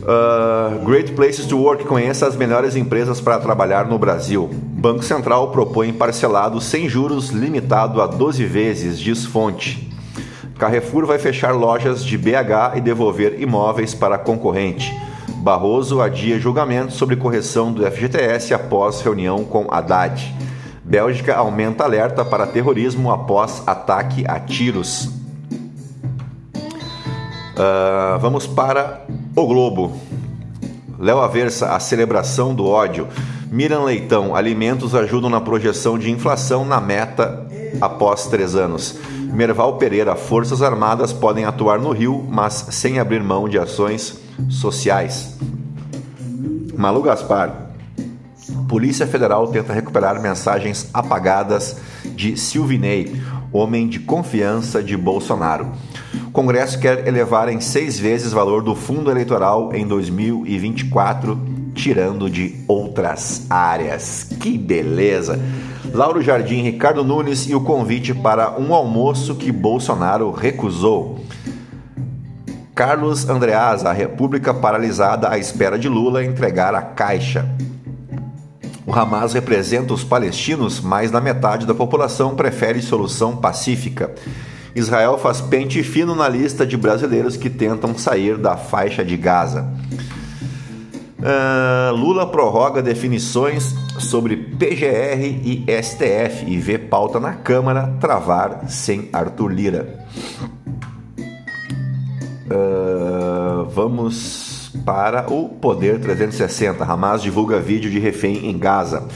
Uh, 0.00 0.84
Great 0.86 1.12
Places 1.12 1.44
to 1.44 1.58
Work 1.58 1.84
conheça 1.84 2.26
as 2.26 2.34
melhores 2.34 2.74
empresas 2.74 3.20
para 3.20 3.38
trabalhar 3.38 3.86
no 3.86 3.98
Brasil. 3.98 4.48
Banco 4.52 5.02
Central 5.02 5.50
propõe 5.50 5.92
parcelado 5.92 6.60
sem 6.60 6.88
juros 6.88 7.28
limitado 7.28 8.00
a 8.00 8.06
12 8.06 8.44
vezes, 8.44 8.98
diz 8.98 9.26
fonte. 9.26 9.90
Carrefour 10.58 11.06
vai 11.06 11.18
fechar 11.18 11.52
lojas 11.52 12.04
de 12.04 12.16
BH 12.16 12.76
e 12.76 12.80
devolver 12.80 13.40
imóveis 13.40 13.94
para 13.94 14.18
concorrente. 14.18 14.94
Barroso 15.36 16.00
adia 16.00 16.38
julgamento 16.38 16.92
sobre 16.92 17.16
correção 17.16 17.72
do 17.72 17.84
FGTS 17.90 18.52
após 18.52 19.00
reunião 19.00 19.44
com 19.44 19.66
Haddad. 19.70 20.34
Bélgica 20.84 21.36
aumenta 21.36 21.84
alerta 21.84 22.24
para 22.24 22.46
terrorismo 22.46 23.10
após 23.10 23.62
ataque 23.66 24.24
a 24.26 24.40
tiros. 24.40 25.19
Uh, 27.60 28.18
vamos 28.20 28.46
para 28.46 29.02
o 29.36 29.46
Globo. 29.46 29.92
Léo 30.98 31.18
Aversa, 31.18 31.74
a 31.74 31.78
celebração 31.78 32.54
do 32.54 32.66
ódio. 32.66 33.06
Miran 33.50 33.84
Leitão, 33.84 34.34
alimentos 34.34 34.94
ajudam 34.94 35.28
na 35.28 35.42
projeção 35.42 35.98
de 35.98 36.10
inflação 36.10 36.64
na 36.64 36.80
meta 36.80 37.46
após 37.78 38.28
três 38.28 38.54
anos. 38.54 38.98
Merval 39.30 39.76
Pereira, 39.76 40.16
Forças 40.16 40.62
Armadas 40.62 41.12
podem 41.12 41.44
atuar 41.44 41.78
no 41.78 41.90
Rio, 41.90 42.26
mas 42.26 42.68
sem 42.70 42.98
abrir 42.98 43.22
mão 43.22 43.46
de 43.46 43.58
ações 43.58 44.18
sociais. 44.48 45.36
Malu 46.74 47.02
Gaspar, 47.02 47.72
Polícia 48.66 49.06
Federal 49.06 49.48
tenta 49.48 49.74
recuperar 49.74 50.18
mensagens 50.22 50.88
apagadas 50.94 51.76
de 52.14 52.38
Silvinei, 52.38 53.20
homem 53.52 53.86
de 53.86 53.98
confiança 53.98 54.82
de 54.82 54.96
Bolsonaro. 54.96 55.70
O 56.26 56.30
Congresso 56.30 56.78
quer 56.78 57.06
elevar 57.06 57.48
em 57.48 57.60
seis 57.60 57.98
vezes 57.98 58.32
o 58.32 58.36
valor 58.36 58.62
do 58.62 58.74
fundo 58.74 59.10
eleitoral 59.10 59.74
em 59.74 59.86
2024, 59.86 61.38
tirando 61.74 62.30
de 62.30 62.56
outras 62.66 63.46
áreas. 63.48 64.28
Que 64.40 64.56
beleza! 64.56 65.40
Lauro 65.92 66.22
Jardim, 66.22 66.62
Ricardo 66.62 67.02
Nunes 67.02 67.48
e 67.48 67.54
o 67.54 67.60
convite 67.60 68.14
para 68.14 68.58
um 68.58 68.72
almoço 68.74 69.34
que 69.34 69.50
Bolsonaro 69.50 70.30
recusou. 70.30 71.18
Carlos 72.74 73.28
Andreas, 73.28 73.84
a 73.84 73.92
República 73.92 74.54
paralisada 74.54 75.28
à 75.28 75.36
espera 75.36 75.78
de 75.78 75.88
Lula 75.88 76.24
entregar 76.24 76.74
a 76.74 76.80
Caixa. 76.80 77.44
O 78.86 78.92
Hamas 78.92 79.34
representa 79.34 79.92
os 79.92 80.02
palestinos, 80.02 80.80
mais 80.80 81.10
da 81.10 81.20
metade 81.20 81.66
da 81.66 81.74
população 81.74 82.34
prefere 82.34 82.80
solução 82.80 83.36
pacífica. 83.36 84.14
Israel 84.74 85.18
faz 85.18 85.40
pente 85.40 85.82
fino 85.82 86.14
na 86.14 86.28
lista 86.28 86.66
de 86.66 86.76
brasileiros 86.76 87.36
que 87.36 87.50
tentam 87.50 87.96
sair 87.96 88.36
da 88.36 88.56
faixa 88.56 89.04
de 89.04 89.16
Gaza. 89.16 89.68
Uh, 91.18 91.94
Lula 91.94 92.26
prorroga 92.26 92.82
definições 92.82 93.74
sobre 93.98 94.36
PGR 94.36 95.22
e 95.44 95.66
STF 95.82 96.46
e 96.46 96.56
vê 96.56 96.78
pauta 96.78 97.20
na 97.20 97.34
Câmara 97.34 97.94
travar 98.00 98.64
sem 98.68 99.10
Arthur 99.12 99.48
Lira. 99.48 100.06
Uh, 102.46 103.66
vamos 103.66 104.72
para 104.84 105.30
o 105.30 105.48
Poder 105.48 106.00
360. 106.00 106.84
Hamas 106.84 107.22
divulga 107.22 107.60
vídeo 107.60 107.90
de 107.90 107.98
refém 107.98 108.48
em 108.48 108.58
Gaza. 108.58 109.06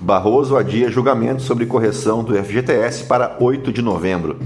Barroso 0.00 0.56
adia 0.56 0.90
julgamento 0.90 1.40
sobre 1.40 1.64
correção 1.64 2.22
do 2.22 2.34
FGTS 2.34 3.04
para 3.04 3.38
8 3.40 3.72
de 3.72 3.80
novembro. 3.80 4.38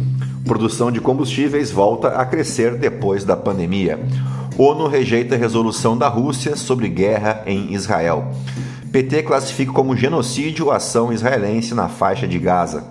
Produção 0.48 0.90
de 0.90 0.98
combustíveis 0.98 1.70
volta 1.70 2.08
a 2.08 2.24
crescer 2.24 2.74
depois 2.74 3.22
da 3.22 3.36
pandemia. 3.36 4.00
ONU 4.56 4.88
rejeita 4.88 5.36
resolução 5.36 5.96
da 5.96 6.08
Rússia 6.08 6.56
sobre 6.56 6.88
guerra 6.88 7.42
em 7.44 7.74
Israel. 7.74 8.32
PT 8.90 9.24
classifica 9.24 9.72
como 9.72 9.94
genocídio 9.94 10.70
a 10.70 10.76
ação 10.76 11.12
israelense 11.12 11.74
na 11.74 11.90
faixa 11.90 12.26
de 12.26 12.38
Gaza. 12.38 12.82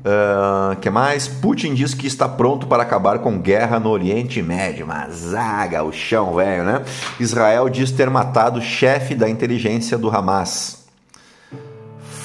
Uh, 0.00 0.74
que 0.80 0.88
mais? 0.88 1.28
Putin 1.28 1.74
diz 1.74 1.92
que 1.92 2.06
está 2.06 2.26
pronto 2.26 2.66
para 2.66 2.82
acabar 2.82 3.18
com 3.18 3.38
guerra 3.38 3.78
no 3.78 3.90
Oriente 3.90 4.42
Médio. 4.42 4.86
Mas 4.86 5.14
zaga, 5.16 5.84
o 5.84 5.92
chão, 5.92 6.34
velho, 6.34 6.64
né? 6.64 6.82
Israel 7.20 7.68
diz 7.68 7.92
ter 7.92 8.08
matado 8.08 8.60
chefe 8.62 9.14
da 9.14 9.28
inteligência 9.28 9.98
do 9.98 10.10
Hamas. 10.10 10.81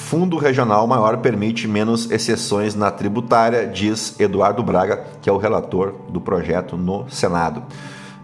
Fundo 0.08 0.38
regional 0.38 0.86
maior 0.86 1.18
permite 1.18 1.68
menos 1.68 2.10
exceções 2.10 2.74
na 2.74 2.90
tributária, 2.90 3.66
diz 3.66 4.18
Eduardo 4.18 4.62
Braga, 4.62 5.04
que 5.20 5.28
é 5.28 5.32
o 5.32 5.36
relator 5.36 5.96
do 6.08 6.18
projeto 6.18 6.78
no 6.78 7.06
Senado. 7.10 7.62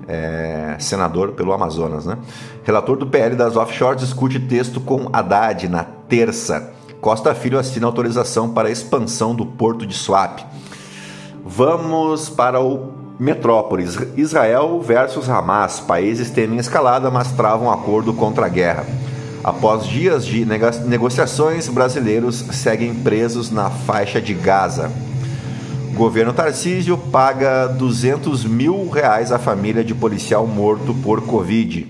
É, 0.09 0.77
senador 0.79 1.33
pelo 1.33 1.53
Amazonas, 1.53 2.07
né? 2.07 2.17
Relator 2.63 2.97
do 2.97 3.07
PL 3.07 3.37
das 3.37 3.55
offshores 3.55 4.01
discute 4.01 4.41
texto 4.41 4.81
com 4.81 5.11
Haddad 5.13 5.69
na 5.69 5.85
terça. 5.85 6.73
Costa 7.03 7.35
Filho 7.35 7.59
assina 7.59 7.87
autorização 7.87 8.49
para 8.49 8.71
expansão 8.71 9.35
do 9.35 9.45
porto 9.45 9.85
de 9.85 9.93
Swap. 9.93 10.39
Vamos 11.45 12.31
para 12.31 12.63
o 12.63 12.95
Metrópolis. 13.19 13.99
Israel 14.17 14.81
versus 14.81 15.29
Hamas. 15.29 15.81
Países 15.81 16.31
temem 16.31 16.59
escalada, 16.59 17.11
mas 17.11 17.31
travam 17.33 17.71
acordo 17.71 18.15
contra 18.15 18.47
a 18.47 18.49
guerra. 18.49 18.87
Após 19.45 19.87
dias 19.87 20.25
de 20.25 20.43
negociações, 20.87 21.69
brasileiros 21.69 22.37
seguem 22.51 22.95
presos 22.95 23.51
na 23.51 23.69
faixa 23.69 24.19
de 24.19 24.33
Gaza. 24.33 24.91
Governo 25.93 26.33
Tarcísio 26.33 26.97
paga 26.97 27.67
200 27.67 28.43
mil 28.47 28.89
reais 28.89 29.31
à 29.31 29.39
família 29.39 29.85
de 29.85 29.95
policial 29.95 30.47
morto 30.47 30.95
por 30.95 31.21
Covid. 31.21 31.87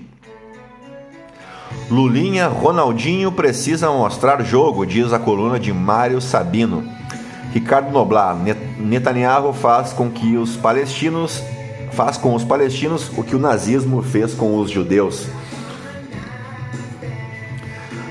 Lulinha, 1.89 2.49
Ronaldinho 2.49 3.31
precisa 3.31 3.89
mostrar 3.89 4.43
jogo, 4.43 4.85
diz 4.85 5.13
a 5.13 5.19
coluna 5.19 5.57
de 5.57 5.71
Mário 5.71 6.19
Sabino. 6.19 6.83
Ricardo 7.53 7.89
Noblar, 7.89 8.37
Netanyahu 8.77 9.53
faz 9.53 9.93
com 9.93 10.11
que 10.11 10.35
os 10.35 10.57
palestinos 10.57 11.41
faz 11.93 12.17
com 12.17 12.35
os 12.35 12.43
palestinos 12.43 13.09
o 13.17 13.23
que 13.23 13.33
o 13.33 13.39
nazismo 13.39 14.01
fez 14.03 14.33
com 14.33 14.59
os 14.59 14.69
judeus. 14.69 15.27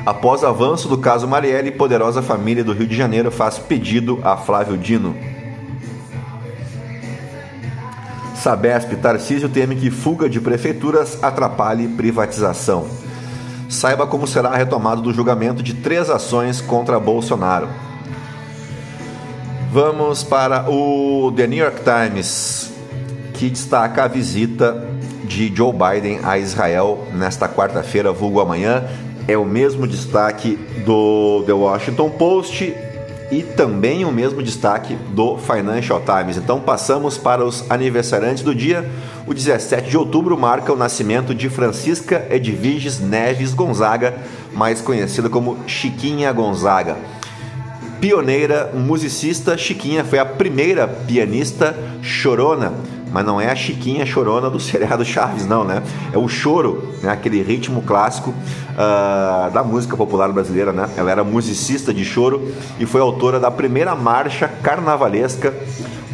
Após 0.04 0.44
avanço 0.44 0.88
do 0.88 0.98
caso 0.98 1.26
Marielle, 1.26 1.70
poderosa 1.70 2.22
família 2.22 2.62
do 2.62 2.72
Rio 2.72 2.86
de 2.86 2.96
Janeiro 2.96 3.30
faz 3.30 3.58
pedido 3.58 4.20
a 4.22 4.36
Flávio 4.36 4.76
Dino. 4.76 5.16
Sabesp, 8.36 8.94
Tarcísio 8.96 9.48
teme 9.48 9.76
que 9.76 9.90
fuga 9.90 10.28
de 10.28 10.40
prefeituras 10.40 11.22
atrapalhe 11.22 11.88
privatização 11.88 12.86
saiba 13.74 14.06
como 14.06 14.26
será 14.26 14.50
a 14.50 14.56
retomada 14.56 15.00
do 15.00 15.12
julgamento 15.12 15.62
de 15.62 15.74
três 15.74 16.08
ações 16.08 16.60
contra 16.60 17.00
Bolsonaro. 17.00 17.68
Vamos 19.72 20.22
para 20.22 20.70
o 20.70 21.32
The 21.34 21.46
New 21.48 21.58
York 21.58 21.80
Times, 21.82 22.72
que 23.34 23.50
destaca 23.50 24.04
a 24.04 24.08
visita 24.08 24.88
de 25.24 25.52
Joe 25.54 25.72
Biden 25.72 26.20
a 26.22 26.38
Israel 26.38 27.08
nesta 27.12 27.48
quarta-feira, 27.48 28.12
vulgo 28.12 28.40
amanhã. 28.40 28.84
É 29.26 29.38
o 29.38 29.44
mesmo 29.44 29.86
destaque 29.86 30.58
do 30.84 31.42
The 31.46 31.52
Washington 31.52 32.10
Post 32.10 32.74
e 33.30 33.42
também 33.42 34.04
o 34.04 34.12
mesmo 34.12 34.42
destaque 34.42 34.94
do 35.14 35.38
Financial 35.38 36.00
Times. 36.00 36.36
Então 36.36 36.60
passamos 36.60 37.16
para 37.16 37.44
os 37.44 37.68
aniversariantes 37.70 38.42
do 38.42 38.54
dia. 38.54 38.88
O 39.26 39.32
17 39.32 39.88
de 39.88 39.96
outubro 39.96 40.36
marca 40.36 40.72
o 40.72 40.76
nascimento 40.76 41.34
de 41.34 41.48
Francisca 41.48 42.26
Edviges 42.30 43.00
Neves 43.00 43.54
Gonzaga, 43.54 44.14
mais 44.52 44.80
conhecida 44.80 45.30
como 45.30 45.56
Chiquinha 45.66 46.30
Gonzaga. 46.32 46.96
Pioneira, 48.00 48.70
musicista, 48.74 49.56
Chiquinha 49.56 50.04
foi 50.04 50.18
a 50.18 50.26
primeira 50.26 50.86
pianista 50.86 51.74
chorona 52.02 52.74
mas 53.14 53.24
não 53.24 53.40
é 53.40 53.48
a 53.48 53.54
Chiquinha 53.54 54.04
chorona 54.04 54.50
do 54.50 54.58
seriado 54.58 55.04
Chaves, 55.04 55.46
não, 55.46 55.62
né? 55.62 55.84
É 56.12 56.18
o 56.18 56.26
choro, 56.26 56.88
né? 57.00 57.12
aquele 57.12 57.40
ritmo 57.40 57.80
clássico 57.82 58.30
uh, 58.30 59.52
da 59.52 59.62
música 59.62 59.96
popular 59.96 60.32
brasileira, 60.32 60.72
né? 60.72 60.90
Ela 60.96 61.12
era 61.12 61.22
musicista 61.22 61.94
de 61.94 62.04
choro 62.04 62.52
e 62.80 62.84
foi 62.84 63.00
autora 63.00 63.38
da 63.38 63.52
primeira 63.52 63.94
marcha 63.94 64.48
carnavalesca 64.48 65.54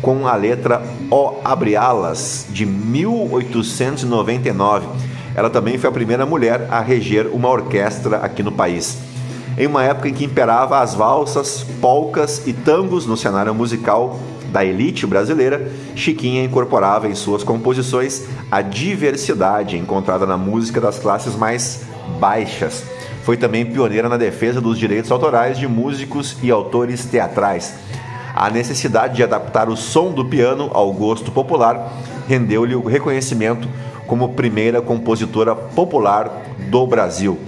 com 0.02 0.28
a 0.28 0.34
letra 0.34 0.82
O 1.10 1.36
Abrialas, 1.42 2.44
de 2.50 2.66
1899. 2.66 4.86
Ela 5.34 5.48
também 5.48 5.78
foi 5.78 5.88
a 5.88 5.92
primeira 5.92 6.26
mulher 6.26 6.68
a 6.70 6.80
reger 6.80 7.28
uma 7.28 7.48
orquestra 7.48 8.18
aqui 8.18 8.42
no 8.42 8.52
país. 8.52 8.98
Em 9.56 9.66
uma 9.66 9.82
época 9.82 10.10
em 10.10 10.12
que 10.12 10.26
imperava 10.26 10.80
as 10.80 10.94
valsas, 10.94 11.64
polcas 11.80 12.46
e 12.46 12.52
tangos 12.52 13.06
no 13.06 13.16
cenário 13.16 13.54
musical 13.54 14.20
da 14.50 14.64
elite 14.64 15.06
brasileira, 15.06 15.70
Chiquinha 15.94 16.44
incorporava 16.44 17.08
em 17.08 17.14
suas 17.14 17.42
composições 17.42 18.24
a 18.50 18.60
diversidade 18.62 19.76
encontrada 19.76 20.26
na 20.26 20.36
música 20.36 20.80
das 20.80 20.98
classes 20.98 21.36
mais 21.36 21.82
baixas. 22.18 22.84
Foi 23.22 23.36
também 23.36 23.64
pioneira 23.64 24.08
na 24.08 24.16
defesa 24.16 24.60
dos 24.60 24.78
direitos 24.78 25.10
autorais 25.10 25.58
de 25.58 25.68
músicos 25.68 26.36
e 26.42 26.50
autores 26.50 27.04
teatrais 27.04 27.74
a 28.34 28.48
necessidade 28.48 29.16
de 29.16 29.22
adaptar 29.22 29.68
o 29.68 29.76
som 29.76 30.12
do 30.12 30.24
piano 30.24 30.70
ao 30.72 30.92
gosto 30.92 31.30
popular 31.30 31.92
rendeu-lhe 32.28 32.74
o 32.74 32.86
reconhecimento 32.86 33.68
como 34.06 34.30
primeira 34.30 34.80
compositora 34.80 35.54
popular 35.54 36.42
do 36.70 36.86
Brasil. 36.86 37.38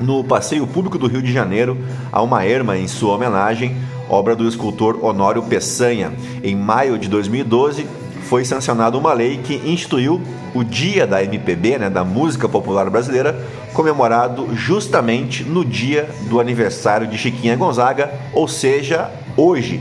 No 0.00 0.24
Passeio 0.24 0.66
Público 0.66 0.98
do 0.98 1.06
Rio 1.06 1.22
de 1.22 1.32
Janeiro, 1.32 1.76
há 2.10 2.22
uma 2.22 2.44
erma 2.44 2.76
em 2.76 2.88
sua 2.88 3.14
homenagem, 3.14 3.76
obra 4.08 4.34
do 4.34 4.48
escultor 4.48 4.98
Honório 5.04 5.42
Peçanha. 5.42 6.12
Em 6.42 6.56
maio 6.56 6.98
de 6.98 7.08
2012, 7.08 7.86
foi 8.28 8.44
sancionada 8.44 8.96
uma 8.96 9.12
lei 9.12 9.38
que 9.38 9.54
instituiu 9.64 10.20
o 10.54 10.62
Dia 10.62 11.06
da 11.06 11.22
MPB, 11.22 11.78
né, 11.78 11.90
da 11.90 12.04
música 12.04 12.48
popular 12.48 12.88
brasileira, 12.90 13.46
comemorado 13.72 14.54
justamente 14.54 15.44
no 15.44 15.64
dia 15.64 16.08
do 16.28 16.40
aniversário 16.40 17.06
de 17.06 17.16
Chiquinha 17.16 17.56
Gonzaga, 17.56 18.12
ou 18.32 18.48
seja, 18.48 19.10
hoje. 19.36 19.80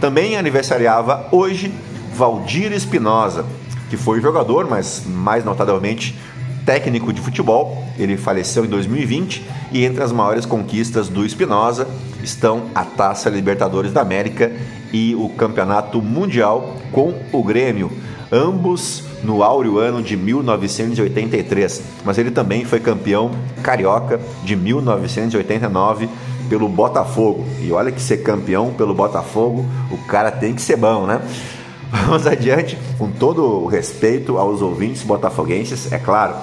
Também 0.00 0.36
aniversariava 0.36 1.28
hoje 1.32 1.72
Valdir 2.14 2.72
Espinosa, 2.72 3.44
que 3.88 3.96
foi 3.96 4.20
jogador, 4.20 4.68
mas 4.68 5.04
mais 5.06 5.44
notavelmente 5.44 6.18
técnico 6.66 7.12
de 7.12 7.20
futebol. 7.20 7.84
Ele 7.98 8.16
faleceu 8.16 8.64
em 8.64 8.68
2020 8.68 9.42
e 9.72 9.84
entre 9.84 10.02
as 10.02 10.12
maiores 10.12 10.44
conquistas 10.44 11.08
do 11.08 11.24
Espinosa 11.24 11.86
estão 12.26 12.64
a 12.74 12.84
Taça 12.84 13.30
Libertadores 13.30 13.92
da 13.92 14.02
América 14.02 14.52
e 14.92 15.14
o 15.14 15.28
Campeonato 15.30 16.02
Mundial 16.02 16.76
com 16.92 17.14
o 17.32 17.42
Grêmio, 17.42 17.90
ambos 18.30 19.04
no 19.22 19.42
áureo 19.42 19.78
ano 19.78 20.02
de 20.02 20.16
1983. 20.16 21.82
Mas 22.04 22.18
ele 22.18 22.30
também 22.30 22.64
foi 22.64 22.80
campeão 22.80 23.30
carioca 23.62 24.20
de 24.44 24.56
1989 24.56 26.08
pelo 26.48 26.68
Botafogo. 26.68 27.44
E 27.60 27.72
olha 27.72 27.92
que 27.92 28.00
ser 28.00 28.18
campeão 28.18 28.72
pelo 28.72 28.94
Botafogo, 28.94 29.64
o 29.90 29.98
cara 30.06 30.30
tem 30.30 30.54
que 30.54 30.62
ser 30.62 30.76
bom, 30.76 31.06
né? 31.06 31.20
Vamos 31.90 32.26
adiante, 32.26 32.76
com 32.98 33.10
todo 33.10 33.42
o 33.42 33.66
respeito 33.66 34.38
aos 34.38 34.60
ouvintes 34.60 35.02
botafoguenses, 35.02 35.92
é 35.92 35.98
claro. 35.98 36.34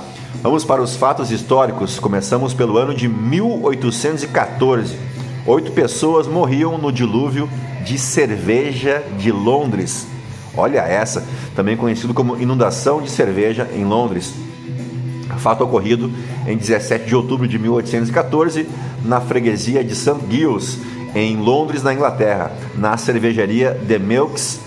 Vamos 0.42 0.66
para 0.66 0.82
os 0.82 0.96
fatos 0.96 1.32
históricos. 1.32 2.00
Começamos 2.00 2.54
pelo 2.54 2.78
ano 2.78 2.94
de 2.94 3.08
1814. 3.08 5.13
Oito 5.46 5.74
pessoas 5.74 6.26
morriam 6.26 6.78
no 6.78 6.90
dilúvio 6.90 7.50
de 7.84 7.98
cerveja 7.98 9.04
de 9.20 9.30
Londres. 9.30 10.08
Olha 10.56 10.80
essa, 10.80 11.26
também 11.54 11.76
conhecido 11.76 12.14
como 12.14 12.42
inundação 12.42 13.02
de 13.02 13.10
cerveja 13.10 13.70
em 13.76 13.84
Londres. 13.84 14.34
Fato 15.40 15.66
ocorrido 15.66 16.10
em 16.48 16.56
17 16.56 17.06
de 17.06 17.16
outubro 17.16 17.46
de 17.46 17.60
1814 17.60 18.70
na 19.04 19.20
freguesia 19.20 19.84
de 19.84 19.94
St. 19.94 20.16
Giles, 20.30 20.80
em 21.14 21.36
Londres, 21.36 21.84
na 21.84 21.94
Inglaterra, 21.94 22.54
na 22.78 22.96
cervejaria 22.96 23.78
The 23.86 24.00
Milks, 24.00 24.62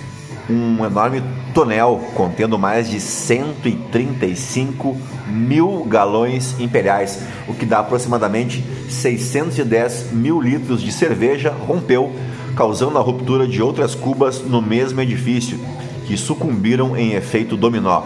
um 0.49 0.85
enorme 0.85 1.23
tonel 1.53 2.01
contendo 2.15 2.59
mais 2.59 2.89
de 2.89 3.01
135 3.01 4.97
mil 5.27 5.85
galões 5.85 6.55
imperiais, 6.61 7.21
o 7.49 7.55
que 7.55 7.67
dá 7.67 7.81
aproximadamente 7.81 8.65
610 8.89 10.13
mil 10.13 10.41
litros 10.41 10.81
de 10.81 10.93
cerveja, 10.93 11.51
rompeu, 11.51 12.13
causando 12.55 12.99
a 12.99 13.03
ruptura 13.03 13.47
de 13.47 13.61
outras 13.61 13.95
cubas 13.95 14.41
no 14.43 14.63
mesmo 14.63 15.01
edifício, 15.01 15.59
que 16.07 16.17
sucumbiram 16.17 16.97
em 16.97 17.13
efeito 17.13 17.57
dominó. 17.57 18.03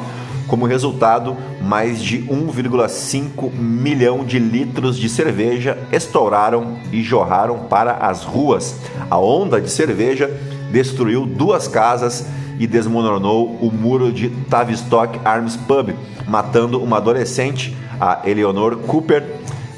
Como 0.50 0.66
resultado, 0.66 1.37
mais 1.62 2.03
de 2.03 2.22
1,5 2.22 3.53
milhão 3.53 4.24
de 4.24 4.40
litros 4.40 4.98
de 4.98 5.09
cerveja 5.09 5.79
estouraram 5.92 6.79
e 6.90 7.05
jorraram 7.05 7.68
para 7.68 7.92
as 7.92 8.24
ruas. 8.24 8.74
A 9.09 9.16
onda 9.16 9.61
de 9.61 9.70
cerveja 9.70 10.29
destruiu 10.70 11.26
duas 11.26 11.68
casas 11.68 12.26
e 12.59 12.66
desmoronou 12.66 13.59
o 13.61 13.70
muro 13.70 14.12
de 14.12 14.28
Tavistock 14.28 15.18
Arms 15.24 15.56
Pub, 15.56 15.94
matando 16.28 16.83
uma 16.83 16.98
adolescente, 16.98 17.76
a 17.98 18.20
Eleanor 18.24 18.76
Cooper, 18.76 19.22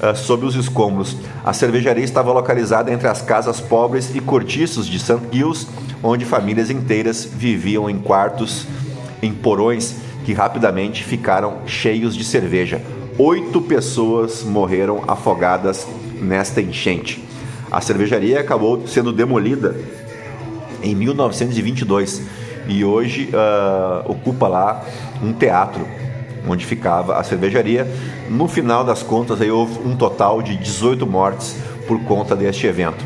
uh, 0.03 0.17
sob 0.17 0.45
os 0.45 0.57
escombros. 0.57 1.17
A 1.45 1.53
cervejaria 1.53 2.05
estava 2.05 2.33
localizada 2.33 2.93
entre 2.93 3.07
as 3.07 3.23
casas 3.23 3.61
pobres 3.61 4.15
e 4.15 4.21
cortiços 4.21 4.87
de 4.87 4.99
St. 4.99 5.21
Giles, 5.31 5.69
onde 6.03 6.25
famílias 6.25 6.71
inteiras 6.71 7.25
viviam 7.25 7.89
em 7.89 7.99
quartos, 7.99 8.67
em 9.23 9.33
porões 9.33 9.97
que 10.25 10.33
rapidamente 10.33 11.05
ficaram 11.05 11.59
cheios 11.67 12.17
de 12.17 12.25
cerveja. 12.25 12.83
Oito 13.19 13.61
pessoas 13.61 14.43
morreram 14.43 15.05
afogadas 15.07 15.87
nesta 16.21 16.61
enchente. 16.61 17.23
A 17.71 17.81
cervejaria 17.81 18.41
acabou 18.41 18.87
sendo 18.87 19.13
demolida 19.13 19.75
em 20.83 20.95
1922 20.95 22.23
e 22.69 22.85
hoje 22.85 23.31
uh, 23.33 24.11
ocupa 24.11 24.49
lá 24.49 24.85
um 25.23 25.33
teatro 25.33 25.87
onde 26.47 26.67
ficava 26.67 27.17
a 27.17 27.23
cervejaria. 27.25 27.87
No 28.29 28.49
final 28.49 28.85
das 28.85 29.03
contas, 29.03 29.41
aí 29.41 29.51
houve 29.51 29.79
um 29.87 29.97
total 29.97 30.43
de 30.43 30.57
18 30.57 31.07
mortes 31.07 31.57
por 31.87 32.01
conta 32.05 32.35
deste 32.35 32.67
evento. 32.67 33.05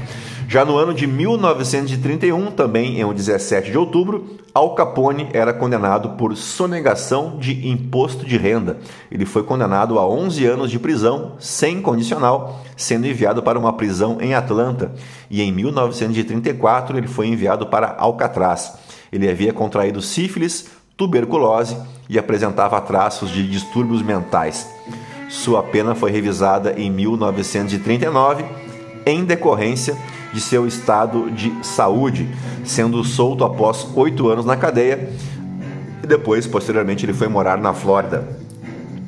Já 0.49 0.65
no 0.65 0.77
ano 0.77 0.95
de 0.95 1.09
1931, 1.09 2.53
também 2.53 3.01
em 3.01 3.05
um 3.05 3.13
17 3.13 3.73
de 3.73 3.77
outubro, 3.77 4.39
Al 4.55 4.77
Capone 4.77 5.29
era 5.33 5.53
condenado 5.53 6.11
por 6.11 6.37
sonegação 6.37 7.37
de 7.37 7.69
imposto 7.69 8.25
de 8.25 8.37
renda. 8.37 8.79
Ele 9.11 9.27
foi 9.27 9.43
condenado 9.43 9.99
a 9.99 10.09
11 10.09 10.47
anos 10.47 10.71
de 10.71 10.79
prisão 10.79 11.33
sem 11.41 11.83
condicional, 11.83 12.63
sendo 12.77 13.09
enviado 13.09 13.43
para 13.43 13.59
uma 13.59 13.73
prisão 13.73 14.19
em 14.21 14.35
Atlanta. 14.35 14.93
E 15.29 15.43
em 15.43 15.51
1934 15.51 16.97
ele 16.97 17.09
foi 17.09 17.27
enviado 17.27 17.67
para 17.67 17.97
Alcatraz. 17.99 18.75
Ele 19.11 19.29
havia 19.29 19.53
contraído 19.53 20.01
sífilis, 20.01 20.69
tuberculose 20.97 21.77
e 22.09 22.21
apresentava 22.21 22.81
traços 22.81 23.31
de 23.31 23.45
distúrbios 23.49 24.01
mentais. 24.01 24.71
Sua 25.29 25.61
pena 25.61 25.97
foi 25.97 26.13
revisada 26.13 26.73
em 26.79 26.89
1939 26.89 28.45
em 29.05 29.25
decorrência 29.25 29.97
de 30.33 30.41
seu 30.41 30.67
estado 30.67 31.31
de 31.31 31.53
saúde, 31.63 32.29
sendo 32.65 33.03
solto 33.05 33.45
após 33.45 33.87
oito 33.95 34.29
anos 34.29 34.45
na 34.45 34.57
cadeia 34.57 35.09
e 36.03 36.07
depois, 36.07 36.47
posteriormente, 36.47 37.05
ele 37.05 37.13
foi 37.13 37.27
morar 37.27 37.59
na 37.59 37.75
Flórida. 37.75 38.29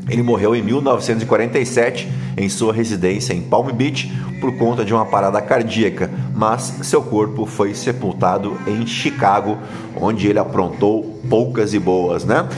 Ele 0.09 0.23
morreu 0.23 0.57
em 0.57 0.63
1947 0.63 2.11
em 2.37 2.49
sua 2.49 2.73
residência 2.73 3.33
em 3.33 3.43
Palm 3.43 3.71
Beach 3.73 4.11
por 4.41 4.57
conta 4.57 4.85
de 4.85 4.95
uma 4.95 5.05
parada 5.05 5.41
cardíaca, 5.41 6.11
mas 6.35 6.75
seu 6.83 7.03
corpo 7.03 7.47
foi 7.47 7.75
sepultado 7.75 8.57
em 8.67 8.87
Chicago, 8.87 9.59
onde 9.95 10.29
ele 10.29 10.39
aprontou 10.39 11.21
poucas 11.29 11.75
e 11.75 11.79
boas, 11.79 12.25
né? 12.25 12.49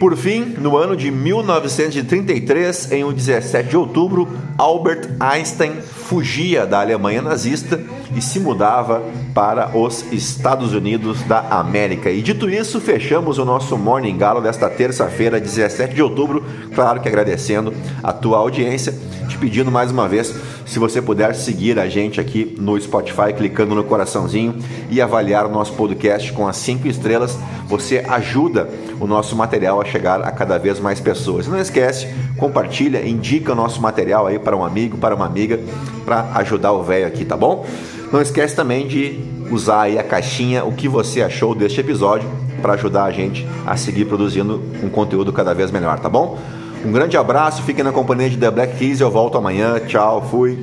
Por 0.00 0.16
fim, 0.16 0.54
no 0.56 0.78
ano 0.78 0.96
de 0.96 1.10
1933, 1.10 2.90
em 2.90 3.04
um 3.04 3.12
17 3.12 3.68
de 3.68 3.76
outubro, 3.76 4.26
Albert 4.56 5.10
Einstein 5.20 5.72
fugia 5.82 6.66
da 6.66 6.80
Alemanha 6.80 7.20
nazista 7.20 7.78
e 8.16 8.22
se 8.22 8.40
mudava 8.40 9.02
para 9.34 9.76
os 9.76 10.10
Estados 10.10 10.72
Unidos 10.72 11.22
da 11.24 11.40
América. 11.50 12.10
E 12.10 12.22
dito 12.22 12.48
isso, 12.48 12.80
fechamos 12.80 13.36
o 13.36 13.44
nosso 13.44 13.76
Morning 13.76 14.16
Galo 14.16 14.40
desta 14.40 14.70
terça-feira, 14.70 15.38
17 15.38 15.94
de 15.94 16.02
outubro. 16.02 16.46
Claro 16.74 17.02
que 17.02 17.08
agradecendo 17.08 17.74
a 18.02 18.10
tua 18.10 18.38
audiência, 18.38 18.94
te 19.28 19.36
pedindo 19.36 19.70
mais 19.70 19.90
uma 19.90 20.08
vez, 20.08 20.34
se 20.70 20.78
você 20.78 21.02
puder 21.02 21.34
seguir 21.34 21.80
a 21.80 21.88
gente 21.88 22.20
aqui 22.20 22.54
no 22.56 22.80
Spotify, 22.80 23.32
clicando 23.36 23.74
no 23.74 23.82
coraçãozinho 23.82 24.54
e 24.88 25.00
avaliar 25.00 25.44
o 25.44 25.48
nosso 25.48 25.72
podcast 25.72 26.32
com 26.32 26.46
as 26.46 26.58
cinco 26.58 26.86
estrelas, 26.86 27.36
você 27.66 28.04
ajuda 28.08 28.70
o 29.00 29.06
nosso 29.06 29.34
material 29.34 29.80
a 29.80 29.84
chegar 29.84 30.22
a 30.22 30.30
cada 30.30 30.58
vez 30.58 30.78
mais 30.78 31.00
pessoas. 31.00 31.48
Não 31.48 31.58
esquece, 31.58 32.06
compartilha, 32.36 33.04
indica 33.04 33.50
o 33.50 33.54
nosso 33.56 33.82
material 33.82 34.28
aí 34.28 34.38
para 34.38 34.56
um 34.56 34.64
amigo, 34.64 34.96
para 34.96 35.12
uma 35.12 35.26
amiga, 35.26 35.58
para 36.04 36.30
ajudar 36.36 36.70
o 36.70 36.84
velho 36.84 37.08
aqui, 37.08 37.24
tá 37.24 37.36
bom? 37.36 37.66
Não 38.12 38.22
esquece 38.22 38.54
também 38.54 38.86
de 38.86 39.18
usar 39.50 39.82
aí 39.82 39.98
a 39.98 40.04
caixinha 40.04 40.64
o 40.64 40.70
que 40.70 40.88
você 40.88 41.20
achou 41.20 41.52
deste 41.52 41.80
episódio 41.80 42.30
para 42.62 42.74
ajudar 42.74 43.06
a 43.06 43.10
gente 43.10 43.44
a 43.66 43.76
seguir 43.76 44.04
produzindo 44.04 44.62
um 44.84 44.88
conteúdo 44.88 45.32
cada 45.32 45.52
vez 45.52 45.72
melhor, 45.72 45.98
tá 45.98 46.08
bom? 46.08 46.38
Um 46.84 46.92
grande 46.92 47.16
abraço, 47.16 47.62
fiquem 47.62 47.84
na 47.84 47.92
companhia 47.92 48.30
de 48.30 48.36
The 48.36 48.50
Black 48.50 48.76
Keys, 48.76 49.00
eu 49.00 49.10
volto 49.10 49.36
amanhã. 49.36 49.78
Tchau, 49.80 50.26
fui. 50.30 50.58